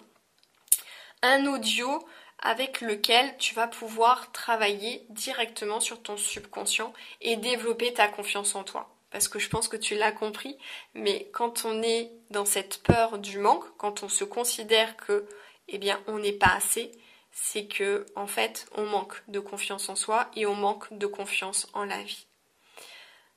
un 1.23 1.47
audio 1.47 2.07
avec 2.41 2.83
lequel 2.83 3.35
tu 3.39 3.55
vas 3.55 3.69
pouvoir 3.69 4.31
travailler 4.33 5.07
directement 5.09 5.81
sur 5.81 6.03
ton 6.03 6.19
subconscient 6.19 6.93
et 7.23 7.37
développer 7.37 7.95
ta 7.95 8.09
confiance 8.09 8.55
en 8.55 8.65
toi 8.65 8.91
parce 9.15 9.29
que 9.29 9.39
je 9.39 9.49
pense 9.49 9.69
que 9.69 9.77
tu 9.77 9.95
l'as 9.95 10.11
compris, 10.11 10.59
mais 10.93 11.31
quand 11.33 11.65
on 11.65 11.85
est 11.85 12.11
dans 12.31 12.45
cette 12.45 12.83
peur 12.83 13.19
du 13.19 13.39
manque, 13.39 13.65
quand 13.77 14.03
on 14.03 14.09
se 14.09 14.25
considère 14.25 14.97
que 14.97 15.25
eh 15.69 15.79
bien 15.79 16.01
on 16.09 16.19
n'est 16.19 16.33
pas 16.33 16.53
assez, 16.53 16.91
c'est 17.35 17.67
que 17.67 18.07
en 18.17 18.27
fait 18.27 18.67
on 18.73 18.87
manque 18.87 19.23
de 19.29 19.41
confiance 19.41 19.89
en 19.89 19.97
soi 19.97 20.31
et 20.37 20.47
on 20.47 20.55
manque 20.55 20.91
de 20.97 21.07
confiance 21.07 21.67
en 21.75 21.85
la 21.85 22.03
vie. 22.03 22.27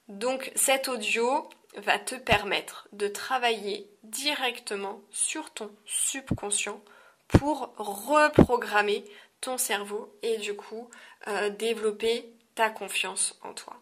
Donc 0.08 0.52
cet 0.56 0.88
audio 0.88 1.50
va 1.76 2.00
te 2.00 2.16
permettre 2.16 2.88
de 2.94 3.08
travailler 3.08 3.90
directement 4.04 5.02
sur 5.12 5.52
ton 5.52 5.70
subconscient 5.86 6.82
pour 7.28 7.74
reprogrammer 7.78 9.04
ton 9.42 9.58
cerveau 9.58 10.16
et 10.22 10.38
du 10.38 10.56
coup 10.56 10.90
euh, 11.28 11.50
développer 11.50 12.32
ta 12.56 12.70
confiance 12.70 13.38
en 13.44 13.54
toi. 13.54 13.76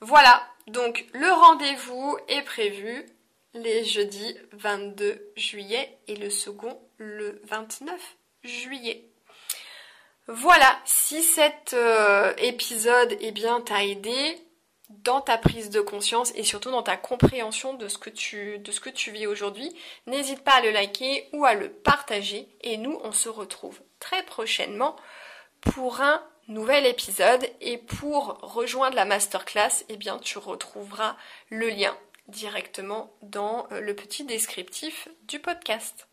Voilà, 0.00 0.42
donc 0.66 1.06
le 1.12 1.30
rendez-vous 1.30 2.18
est 2.28 2.42
prévu 2.42 3.06
les 3.54 3.84
jeudis 3.84 4.36
22 4.52 5.32
juillet 5.36 5.98
et 6.08 6.16
le 6.16 6.30
second 6.30 6.80
le 6.98 7.40
29 7.44 8.16
juillet. 8.44 9.09
Voilà, 10.32 10.78
si 10.84 11.24
cet 11.24 11.74
euh, 11.74 12.32
épisode 12.38 13.16
eh 13.20 13.32
bien 13.32 13.60
t'a 13.60 13.84
aidé 13.84 14.38
dans 14.88 15.20
ta 15.20 15.36
prise 15.36 15.70
de 15.70 15.80
conscience 15.80 16.30
et 16.36 16.44
surtout 16.44 16.70
dans 16.70 16.84
ta 16.84 16.96
compréhension 16.96 17.74
de 17.74 17.88
ce 17.88 17.98
que 17.98 18.10
tu, 18.10 19.10
vis 19.10 19.26
aujourd'hui, 19.26 19.74
n'hésite 20.06 20.44
pas 20.44 20.52
à 20.52 20.60
le 20.60 20.70
liker 20.70 21.28
ou 21.32 21.44
à 21.44 21.54
le 21.54 21.68
partager 21.68 22.48
et 22.60 22.76
nous 22.76 23.00
on 23.02 23.10
se 23.10 23.28
retrouve 23.28 23.80
très 23.98 24.22
prochainement 24.22 24.94
pour 25.62 26.00
un 26.00 26.22
nouvel 26.46 26.86
épisode 26.86 27.44
et 27.60 27.78
pour 27.78 28.38
rejoindre 28.42 28.94
la 28.94 29.06
masterclass, 29.06 29.84
eh 29.88 29.96
bien 29.96 30.20
tu 30.20 30.38
retrouveras 30.38 31.16
le 31.48 31.70
lien 31.70 31.96
directement 32.28 33.12
dans 33.22 33.66
euh, 33.72 33.80
le 33.80 33.96
petit 33.96 34.22
descriptif 34.22 35.08
du 35.24 35.40
podcast. 35.40 36.06